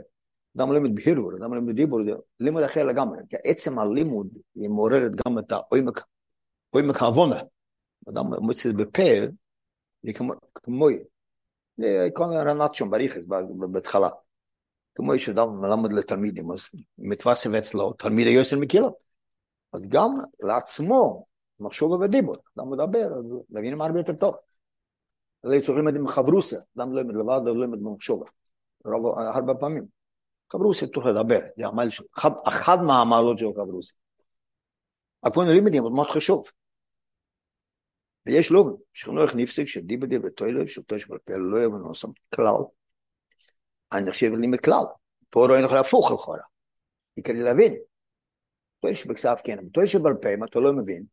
[0.56, 2.00] אדם לימד בהירור, אדם לימד דיבור,
[2.40, 6.00] לימוד אחר לגמרי, כי עצם הלימוד היא מעוררת גם את העומק,
[6.70, 7.40] עומק העוונה,
[8.08, 9.02] אדם מוצא את זה בפה,
[10.02, 10.88] זה כמו, כמו,
[11.76, 12.24] זה כל
[12.72, 13.24] שם בריחס
[13.70, 14.08] בהתחלה,
[14.94, 16.60] כמו שאדם מלמד לתלמידים, אז
[16.98, 18.96] מתווסף אצלו תלמיד היוסר מקילו.
[19.72, 21.26] אז גם לעצמו,
[21.60, 24.34] מחשוב ודיבור, אדם מדבר, אז מבינים הרבה יותר טוב.
[25.44, 28.22] אז צריך ללמד עם חברוסה, אדם לא לומד לבד, לא לומד במחשוב.
[29.16, 30.03] הרבה פעמים.
[30.52, 31.88] חברוסה צריך לדבר, זה עמל,
[32.48, 33.94] אחד מהעמלות של חברוסה.
[35.22, 36.44] הכוונה לימדים, מאוד חשוב.
[38.26, 42.62] ויש לו, שכנו איך נפסק שדיבר דיבר תוילה, שותו שבלפה לא יבוא נוסם כלל,
[43.92, 44.84] אני נחשב לימד כלל.
[45.30, 46.38] פה רואים לך להפוך לכאורה.
[47.24, 47.74] כדי להבין.
[48.80, 51.04] תוילה שבכסף כן, אבל תוילה שבלפה, אם אתה לא מבין,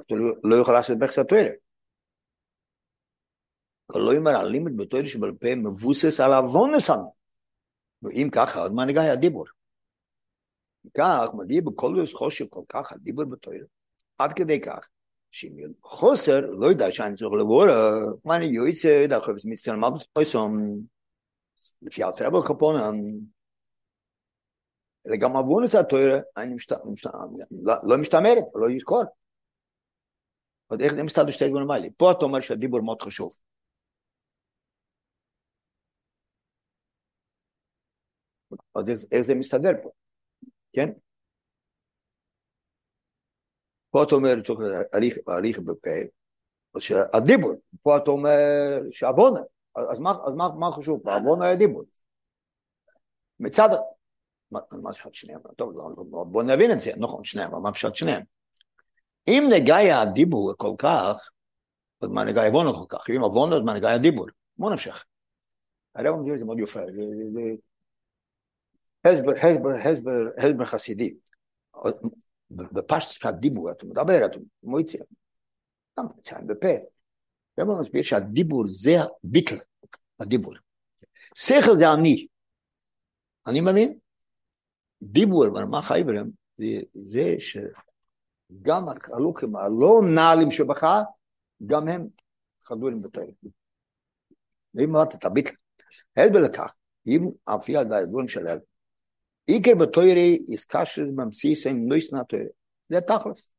[0.00, 0.14] אתה
[0.44, 1.50] לא יכול לעשות בכסף תוילה.
[3.86, 6.90] כל לא הלימד בתוילה שבלפה מבוסס על עוונס
[8.04, 9.44] אם ככה, עוד מה נגע הדיבור.
[10.94, 13.66] כך, מדיע בכל יוס חושב כל כך הדיבור בתוילה.
[14.18, 14.88] עד כדי כך,
[15.30, 17.66] שאם חוסר, לא יודע שאני צריך לבוא,
[18.24, 20.80] מה אני יועצת, אחרי מצטער מה בספויסום,
[21.82, 22.96] לפי הטרבל קפונן,
[25.06, 26.56] אלא גם עוונס התוירה, אני
[27.82, 29.02] לא משתמרת, לא יזכור.
[30.66, 31.88] עוד איך זה מסתדר שתי דברים האלה?
[31.96, 33.32] פה אתה אומר שהדיבור מאוד חשוב.
[38.74, 39.90] אז איך זה מסתדר פה,
[40.72, 40.90] כן?
[43.90, 44.34] פה אתה אומר,
[45.26, 45.90] הליך בפה,
[46.78, 47.52] שהדיבור,
[47.82, 49.40] פה אתה אומר שעוונה,
[49.92, 51.14] אז מה, אז מה, מה חשוב פה?
[51.14, 51.82] עוונה היה דיבור.
[53.40, 53.68] מצד,
[54.50, 55.40] מה, מה פשט שניהם?
[55.56, 58.22] טוב, לא, לא, בוא נבין את זה, נכון, שניהם, מה פשט שניהם?
[59.28, 61.30] אם נגעיה הדיבור כל כך,
[62.00, 63.10] אז מה נגעיה עוונה כל כך?
[63.10, 64.26] אם עוונה, אז מה נגעיה הדיבור?
[64.56, 65.04] בוא נמשך.
[65.94, 66.80] הרי הוא מביא זה מאוד יפה,
[67.32, 67.42] זה
[69.12, 71.14] הסבר, הסבר, הסבר, הסבר חסידי.
[72.50, 75.00] בפשט הדיבור, אתה מדבר, אתה מוציא,
[75.98, 76.68] גם מציין בפה.
[77.60, 78.90] רב מסביר שהדיבור זה
[79.24, 79.56] הביטל,
[80.20, 80.54] הדיבור.
[81.34, 82.26] שכל זה אני.
[83.46, 83.98] אני מבין?
[85.02, 86.64] דיבור ברמה חייברם זה,
[87.06, 90.86] זה שגם הלוקים הלא נעלים שבך,
[91.66, 92.08] גם הם
[92.62, 93.26] חדורים בתואר.
[94.74, 95.54] ואם אמרת את הביטל,
[96.16, 96.74] הלבל לכך,
[97.06, 98.58] אם אף על דברים שלהם,
[99.46, 102.48] עיקר בתוירי איסקשר ממסיס עם לא ישנא תוירי.
[102.88, 103.50] זה תכלס.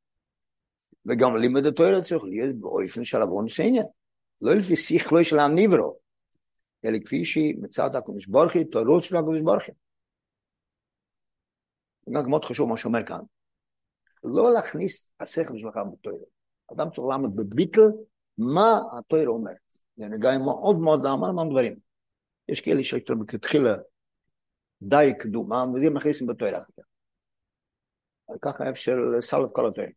[1.06, 3.86] וגם לימד התוירי צריך להיות באופן של עוון סעניין.
[4.42, 5.98] לא לפי שכלו של הניברו,
[6.86, 9.76] אלא כפי שהיא מצד הקדוש ברוך הוא, תורות של הקדוש ברוך הוא.
[12.14, 13.20] גם מאוד חשוב מה שאומר כאן.
[14.24, 16.26] לא להכניס השכל שלך בתוירה.
[16.74, 17.92] אדם צריך לעמוד בביטל
[18.38, 19.58] מה התוירה אומרת.
[19.98, 21.76] זה נגע מאוד מאוד להמון המון דברים.
[22.50, 23.76] יש כאלה שכתחילה
[24.82, 26.82] די קדומה, וזה מכניסים בתואר אחר.
[28.42, 29.88] ככה אפשר לסל את כל התואר.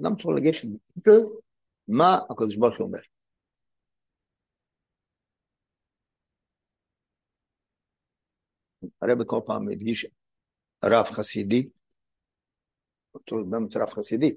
[0.00, 0.68] אדם צריך לגשת
[1.88, 3.00] מה הקדוש ברוך הוא אומר.
[9.02, 10.06] הרב כל פעם הדגיש
[10.84, 11.68] רב חסידי,
[13.50, 14.36] באמת רב חסידי,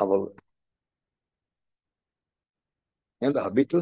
[0.00, 0.18] אבל
[3.22, 3.78] אין לה ביטל,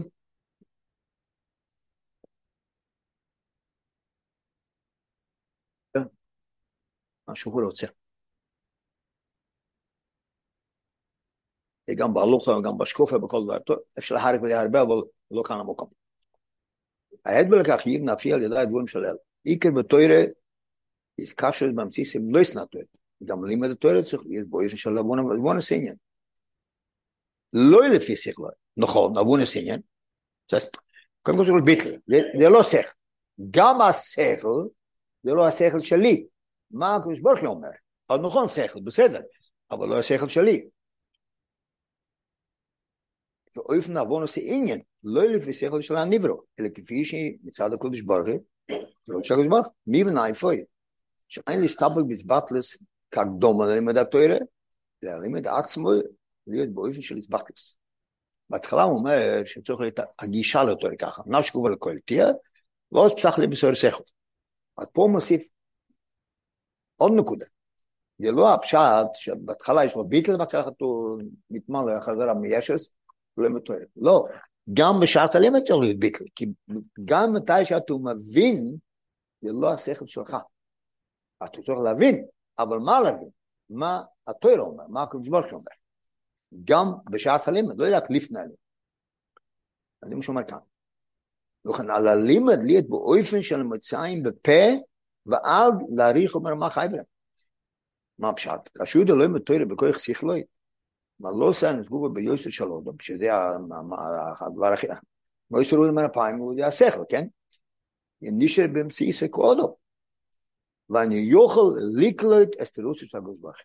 [7.29, 7.87] מה שהוא רוצה.
[11.97, 13.59] גם בהלוכה, גם בשקופה, בכל דבר.
[13.59, 14.97] טוב, אפשר להרק בלי הרבה, אבל
[15.31, 15.89] לא כאן המקום.
[17.24, 19.16] העד בלכך יבנה אפי על ידי הדבורים של אל.
[19.47, 20.22] איקר בתוירה,
[21.18, 22.79] יזקשר במציסים לא יסנתו.
[23.24, 25.95] גם לימד התוירה צריך להיות בו איפה של אבון הסעניין.
[27.53, 28.49] לא לפי שכלו.
[28.77, 29.81] נכון, אבון הסעניין.
[31.22, 31.97] קודם כל זה ביטל,
[32.39, 32.89] זה לא שכל.
[33.51, 34.66] גם השכל,
[35.22, 36.27] זה לא השכל שלי.
[36.71, 37.69] מה הקדוש ברוך הוא אומר?
[38.09, 39.21] אז נכון שכל, בסדר,
[39.71, 40.69] אבל לא השכל שלי.
[43.57, 48.41] ואופן עוון עושה עניין, לא לפי שכל של הניברו, אלא כפי שמצד הקדוש ברוך הוא,
[49.09, 50.64] לא של הקדוש ברוך מי ונאי פוי.
[51.29, 52.77] שאין להסתבק בזבטלס
[53.11, 54.37] כקדום על לימד התוירה,
[55.05, 55.91] אלא לימד עצמו
[56.47, 57.77] להיות באופן של הסבטלס.
[58.51, 62.27] בהתחלה הוא אומר שצריך להיות הגישה לתוירה ככה, נפשקו ולכל תהיה,
[63.17, 64.03] פסח לי בסוהר שכל.
[64.79, 65.47] אז פה הוא מוסיף
[66.97, 67.47] עוד נקודה.
[68.18, 72.90] זה לא הפשט שבהתחלה יש לו ביטל ואחר כך הוא מתמלא חזרה מישס,
[73.36, 73.78] לא מתואר.
[73.97, 74.26] לא,
[74.74, 76.47] גם בשעת הלימד צריך להיות ביטל, כי
[77.05, 78.76] גם מתי שאתה מבין,
[79.42, 80.36] זה לא השכל שלך.
[81.44, 82.26] אתה צריך להבין,
[82.59, 83.28] אבל מה להבין?
[83.70, 85.64] מה התואר אומר, מה הקדוש ברוך אומר.
[86.64, 88.57] גם בשעת הלימד, לא רק לפני הלימד.
[90.03, 90.59] אני מה שאומר כאן.
[91.64, 94.62] לכן על הלימד להיות באופן של מצרים בפה
[95.27, 97.05] ואל להעריך אומר מה חי בהם.
[98.18, 98.79] מה פשט?
[98.79, 100.43] כאשר יהודה לא מתוירה בכוח שכלוי,
[101.20, 103.27] מה לא עושה נסגובה ביוסר של אודם, שזה
[104.41, 104.87] הדבר הכי...
[105.51, 107.27] לא יסרו מן הפעמים, זה השכל, כן?
[108.22, 109.77] נשאר באמצעי סקודו.
[110.91, 111.61] ואני יוכל
[112.01, 113.57] לקלוט אסתרוס של הקדוש ברוך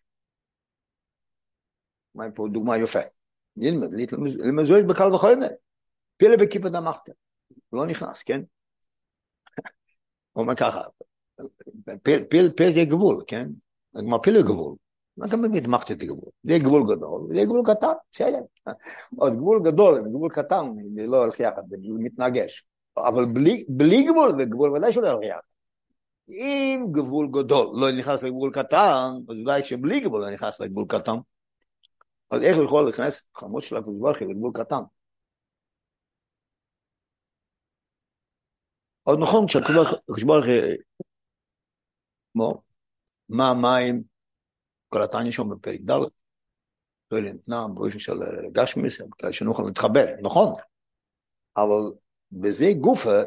[2.15, 2.99] מה פה דוגמה יפה.
[3.55, 3.87] נלמד,
[4.45, 5.47] למזוהק בקל וחומר.
[6.17, 7.09] פילה בכיפה דמחת.
[7.73, 8.41] לא נכנס, כן?
[10.31, 10.81] הוא אומר ככה,
[12.29, 13.49] פיל, זה גבול, כן?
[13.91, 14.75] כלומר פיל זה גבול.
[15.17, 16.29] מה אתה מבין דמחת את הגבול?
[16.43, 18.39] זה גבול גדול, זה גבול קטן, בסדר.
[19.17, 20.65] עוד גבול גדול וגבול קטן,
[20.95, 22.65] זה לא הולך יחד, זה מתנגש.
[22.97, 25.41] אבל בלי, בלי גבול, וגבול ודאי שלא הולך יחד.
[26.29, 31.15] אם גבול גדול לא נכנס לגבול קטן, אז אולי שבלי גבול לא נכנס לגבול קטן.
[32.31, 34.81] אז איך יכול להיכנס חמוש של הקדוש ברוך לגבול קטן?
[39.03, 40.55] עוד נכון כשהקדוש ברוך הוא,
[42.35, 44.03] מה המים,
[44.89, 45.99] כל התניא שם בפרק ד',
[47.07, 48.13] תועלת נעם באופן של
[48.51, 50.53] גשמיס, כדי שנוכל להתחבר, נכון,
[51.57, 51.91] אבל
[52.31, 53.21] בזה גופה,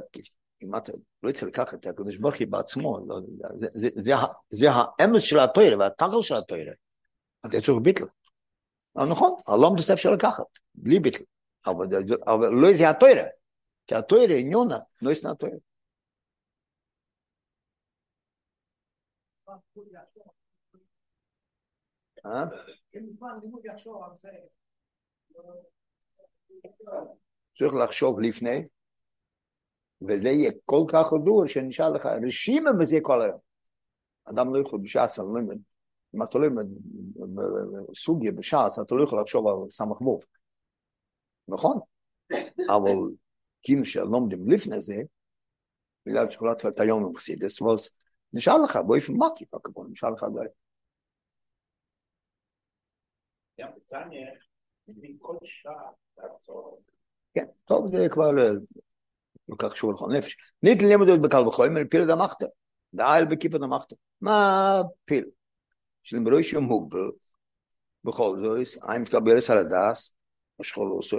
[0.62, 0.92] אם אתה
[1.22, 3.06] לא יצא לקחת את הקדוש ברוך הוא בעצמו,
[4.50, 6.72] זה האמץ של התוירה והתחל של התוירה,
[7.46, 8.04] אתה צריך ביטל.
[8.96, 10.44] נכון, הלום תוסף אפשר לקחת,
[10.74, 11.24] בלי ביטל,
[11.66, 11.86] אבל
[12.48, 13.24] לא זה התוירה,
[13.86, 15.56] כי התוירה עניונה, לא ישנה התוירה.
[27.58, 28.64] צריך לחשוב לפני,
[30.08, 33.38] וזה יהיה כל כך הדור שנשאר לך רשימה בזה כל היום.
[34.24, 35.54] אדם לא יכול בש"ס, אני לא יודע,
[36.14, 36.66] אם אתה לא לומד
[37.94, 40.24] סוגיה בש"ס, אתה לא יכול לחשוב על סמך ווב.
[41.48, 41.78] נכון?
[42.76, 42.96] אבל
[43.62, 44.94] כאילו שלומדים לפני זה,
[46.06, 47.90] בגלל שכולת את היום עם חסידס, אז
[48.34, 50.48] נשאר לך באופן מקיף, הכבוד, נשאר לך דברים.
[57.34, 58.30] כן, טוב, זה כבר
[59.48, 60.36] לא כך קשור לכל נפש.
[60.62, 62.46] ניתן לימוד בקל וחומר, פיל דמחתא.
[62.94, 63.96] דאיל בכיפה דמחתא.
[64.20, 65.24] מה פיל?
[66.02, 67.10] שלמרוי שהוא מוגבל,
[68.04, 70.14] בכל זאת, אין מתקבלת על הדס,
[70.60, 71.16] השכול לא עושה.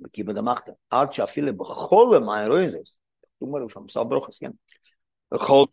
[0.00, 0.72] בכיפה דמחתא.
[0.90, 3.01] עד שאפילו בכל המים רואים זאת.
[3.42, 4.50] הוא אומר שם, בסדר ברוכס, כן?
[5.32, 5.64] בכל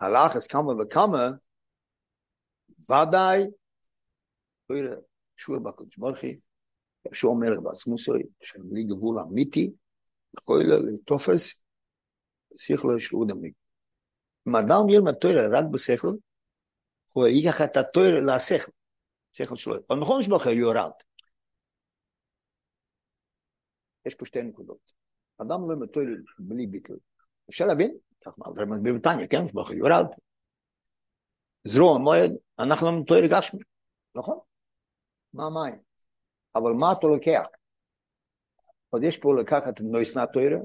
[0.00, 1.30] הלחץ כמה וכמה,
[2.90, 3.44] ודאי,
[5.36, 6.30] שור בקדוש ברוך הוא,
[7.12, 9.72] שהוא אומר בעצמו סוי, שבלי גבול אמיתי,
[10.38, 10.62] יכול
[10.94, 11.62] לתופס
[12.56, 13.52] שכל של אודמי.
[14.48, 16.12] אם אדם ילמד תוירה רק בשכל,
[17.12, 18.72] הוא ייקח את התוירה לשכל,
[19.32, 19.74] שכל שלו.
[19.90, 20.90] אבל נכון הוא יורד.
[24.06, 24.92] יש פה שתי נקודות.
[25.38, 26.94] אדם לא מתוירה בלי ביטל.
[27.50, 27.96] אפשר להבין?
[28.96, 29.44] בתניא, כן?
[29.52, 30.06] הוא יורד.
[31.64, 33.60] זרוע מועד, אנחנו לא מתוירה גשמי,
[34.14, 34.38] נכון?
[35.34, 35.80] מה המים?
[36.54, 37.46] אבל מה אתה לוקח?
[38.92, 40.58] אז יש פה לקחת נויסנה תוירה,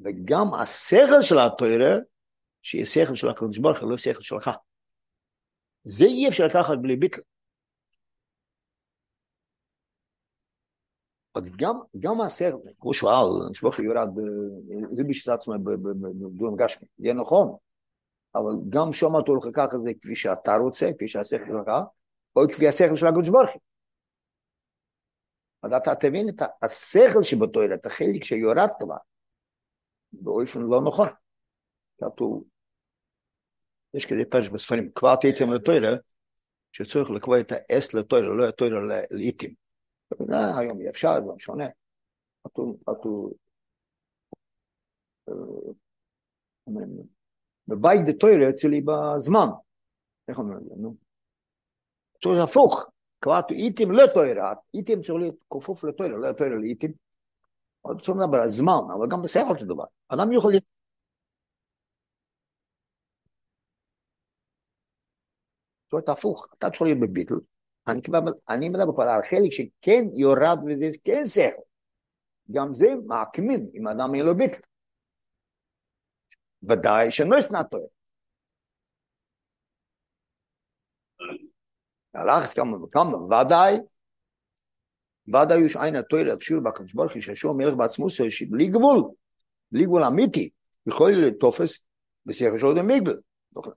[0.00, 1.96] וגם השכל של התוירה,
[2.62, 4.50] שיהיה שכל של הקדוש ברוך הוא, לא שכל שלך.
[5.84, 7.22] זה אי אפשר לקחת בלי ביטל.
[11.36, 14.08] אז גם, גם השכל, כמו שאל, שבוך יורד,
[14.92, 17.56] זה בשביל עצמו בדון גשמי, זה נכון,
[18.34, 21.74] אבל גם שם אתה הולך לקחת את זה כפי שאתה רוצה, כפי שהשכל שלך,
[22.36, 23.60] או כפי השכל של הקדוש ברוך הוא.
[25.62, 28.96] אז אתה תבין את השכל שבתוירה, את החלק שיורד כבר,
[30.12, 31.08] באופן לא נכון.
[32.00, 32.44] כתוב,
[33.94, 35.96] יש כזה פרש בספרים, כבר תהייתם לתוירה,
[36.72, 38.80] שצריך לקבוע את האס לתוירה, לא לתוירה
[40.10, 40.58] לאיטים.
[40.58, 41.66] היום אי אפשר, זה שונה.
[42.44, 42.76] כתוב,
[47.68, 49.46] בבית דתוירה אצלי בזמן.
[50.28, 50.60] איך אומרים?
[50.76, 50.96] נו.
[52.22, 52.86] צריך הפוך.
[53.20, 56.88] קבעת איתם לתוירה, איתם צריך להיות כפוף לתוירה, לא לתוירה לאיתם.
[57.80, 59.84] עוד צריך לדבר על זמן, אבל גם בסדר אותו דבר.
[60.08, 60.64] אדם יכול להיות...
[65.84, 67.34] זאת אומרת הפוך, אתה צריך להיות בביטל,
[67.88, 68.00] אני,
[68.48, 71.62] אני מדבר פה על חלק שכן יורד וזה כן שכל.
[72.50, 74.60] גם זה מעקמים אם אדם יהיה לו ביטל.
[76.62, 77.86] ודאי שלא ישנא תוירה.
[82.14, 83.76] הלחץ כמה וכמה, ודאי,
[85.28, 89.02] ודאי יש עין התוירה, אפשיר בקדוש ברוך הוא, שישוע מלך בעצמו, שבלי גבול,
[89.72, 90.50] בלי גבול אמיתי,
[90.86, 91.78] יכול לתופס
[92.26, 93.20] בשכל שלו דמיגבל.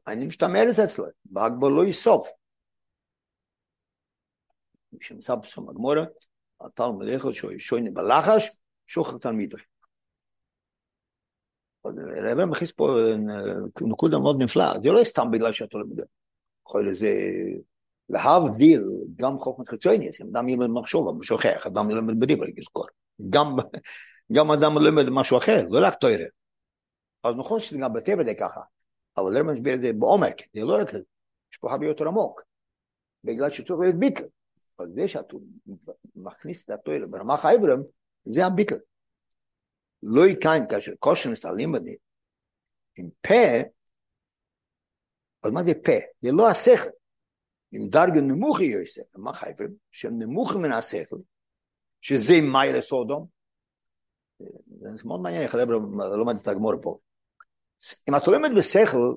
[0.08, 2.39] אני משתמרת אצלו, בהגבל לא יסוף.
[5.02, 6.04] שנמצא בסום הגמורה,
[6.62, 8.50] התל מלאכת שוינה בלחש,
[8.88, 9.58] שוחר תלמידו.
[12.32, 12.98] רבי מכניס פה
[13.82, 16.04] נקודה מאוד נפלאה, זה לא סתם בגלל שאתה יודע.
[16.68, 17.14] יכול לזה
[18.10, 18.84] להבדיל
[19.16, 22.86] גם חוכמת חיצוניאס, אדם ילמד מחשוב, אבל שוכח, אדם ילמד בדיבר, יזכור.
[24.32, 26.26] גם, אדם ילמד משהו אחר, לא רק תוירה.
[27.24, 28.62] אז נכון שזה גם בטבע זה ככה,
[29.18, 30.94] אבל לרמן מסביר את זה בעומק, זה לא רק,
[31.52, 32.42] יש פה הרבה יותר עמוק.
[33.24, 34.24] בגלל שצריך להיות ביטל.
[34.80, 35.36] אבל זה שאתה
[36.16, 37.82] מכניס את התוירה ברמח האיברם,
[38.26, 38.76] זה הביטל.
[40.04, 41.92] לא יקיים כאשר כושר מסתכלים בזה,
[42.98, 43.70] עם פה,
[45.44, 45.92] אז מה זה פה?
[46.22, 46.90] זה לא השכל.
[47.72, 49.32] עם דרגה נמוך יהיה שכל, מה?
[49.92, 51.18] שהם נמוכים מן השכל,
[52.02, 53.28] שזה מיילה סודום.
[54.82, 57.00] זה מאוד מעניין, איך הרב לא לומד את הגמור פה.
[58.10, 59.16] אם אתה לומד בשכל,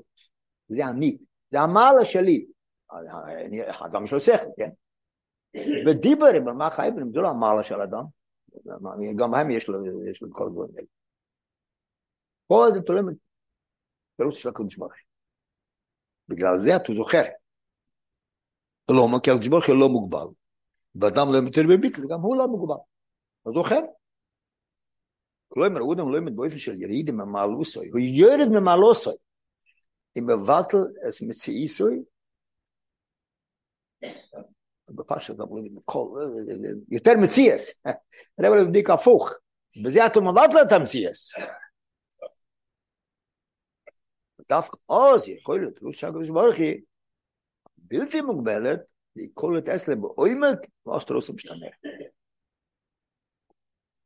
[0.68, 1.18] זה אני,
[1.50, 2.46] זה המעלה שלי.
[3.68, 4.70] האדם יש לו שכל, כן?
[5.86, 7.12] ודיברים, מה חייבים?
[7.12, 8.04] זה לא המעלה של אדם.
[9.16, 10.86] גם הם יש לו, יש לו כל הדברים האלה.
[12.46, 13.00] פה זה תולה
[14.16, 14.92] פירוש של הקדוש ברוך
[16.28, 17.22] בגלל זה אתה זוכר.
[18.90, 20.26] לא, כי הקדוש ברוך הוא לא מוגבל.
[20.94, 22.80] ואדם לא מתר בביטל, גם הוא לא מוגבל.
[23.42, 23.80] אתה זוכר?
[25.48, 29.14] כלומר, אודם לא ימת באופן של יריד ממעלוסוי, הוא ירד ממעלוסוי.
[30.18, 30.76] אם מבטל
[31.08, 32.02] את מציאיסוי,
[34.94, 35.76] בפשט אומרים,
[36.90, 37.74] יותר מציאס.
[38.40, 39.32] רב לבדיק הפוך.
[39.84, 41.32] בזה אתה מבטל את המציאס.
[44.48, 46.82] דווקא אז יכול להיות, לא שהקדוש ברוך היא
[47.76, 48.80] בלתי מוגבלת,
[49.16, 51.66] לכל את אסלה בעומק, ואז אתה לא עושה משתנה.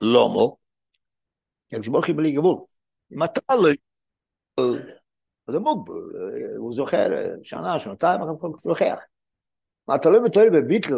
[0.00, 0.42] למה?
[1.66, 2.58] הקדוש ברוך היא בלי גבול.
[3.12, 3.68] אם אתה לא...
[5.50, 5.94] זה מוגבל,
[6.56, 7.08] הוא זוכר
[7.42, 8.94] שנה, שנתיים, אחר כך זוכר.
[9.88, 10.94] מה אתה לא מתואר בביטל,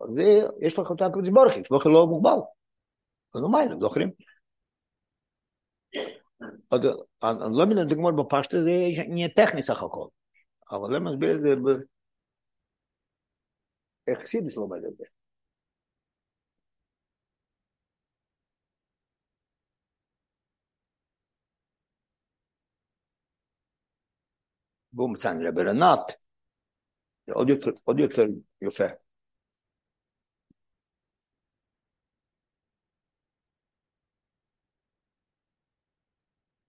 [0.00, 0.18] אז
[0.60, 2.38] יש לך אותה הקדוש ברוך היא, הקדוש לא מוגבל.
[3.34, 4.10] אז מה, הם זוכרים?
[7.22, 10.08] אני לא מבין את הגמור בפשטה, זה עניין טכני סך הכל.
[10.70, 11.68] אבל לא מסביר את זה ב...
[14.06, 15.04] איך סידס לומד את זה.
[25.08, 26.27] מציין לברנת, זה
[27.34, 28.22] עוד יותר, עוד יותר
[28.62, 28.84] יפה.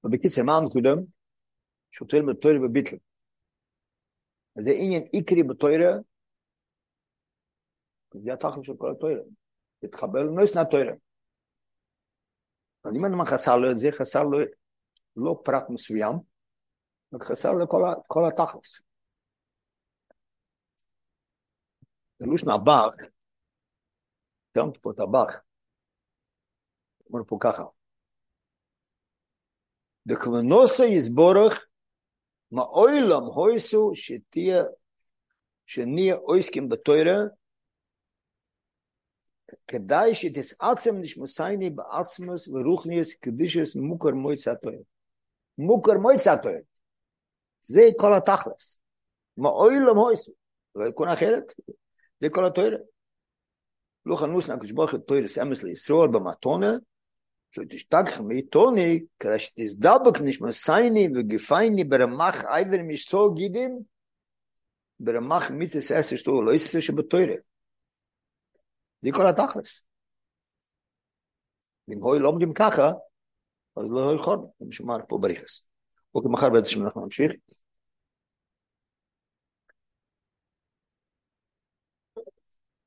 [0.04, 0.90] ובקיצר, מה הנקודה?
[1.92, 2.98] שוטר בתוירה וביטל.
[4.58, 5.92] אז זה עניין עיקרי בתוירה,
[8.14, 9.22] זה התחל של כל התוירה.
[9.84, 10.94] להתחבר לנויס מהתוירה.
[12.86, 14.38] אז אם אדם חסר לו את זה, חסר לו
[15.16, 16.14] לא פרט מסוים,
[17.14, 18.24] רק חסר לו כל, כל
[22.20, 22.32] התכלס.
[22.32, 22.96] לושן הבח,
[24.52, 25.36] תרמת פה את הבח,
[27.10, 27.64] אומר פה ככה,
[30.06, 31.66] בכוונוסו יסבורך
[32.52, 34.64] מאוילם הויסו שתהיה,
[35.66, 37.18] שנהיה אויסקים בתוירה,
[39.68, 44.84] כדאי שתסעצם נשמוסייני בעצמוס ורוחניוס קדישוס מוכר מויצה תוירה.
[45.58, 46.60] מוכר מויצה תוירה.
[47.62, 48.80] זה כל התכלס.
[49.38, 50.32] מאוילם הויסו.
[50.76, 51.54] לא יקון אחרת.
[52.22, 52.78] זה כל התוירה.
[54.06, 56.72] לא חנוס נקדוש ברוך הוא תוירס אמס לישראל במתונה,
[57.52, 63.80] שתשתגח מאיתוני, כדי שתזדבק נשמסייני וגפייני ברמח עבר משתו גידים,
[65.00, 67.36] ברמח מיצס עשר שתו לא יסר שבתוירה.
[69.02, 69.86] זה כל התכלס.
[71.90, 72.92] אם הוא לא ככה,
[73.78, 75.64] אז לא יכול, משמר פה בריחס.
[76.16, 77.32] אוקיי, מחר בעצם אנחנו נמשיך.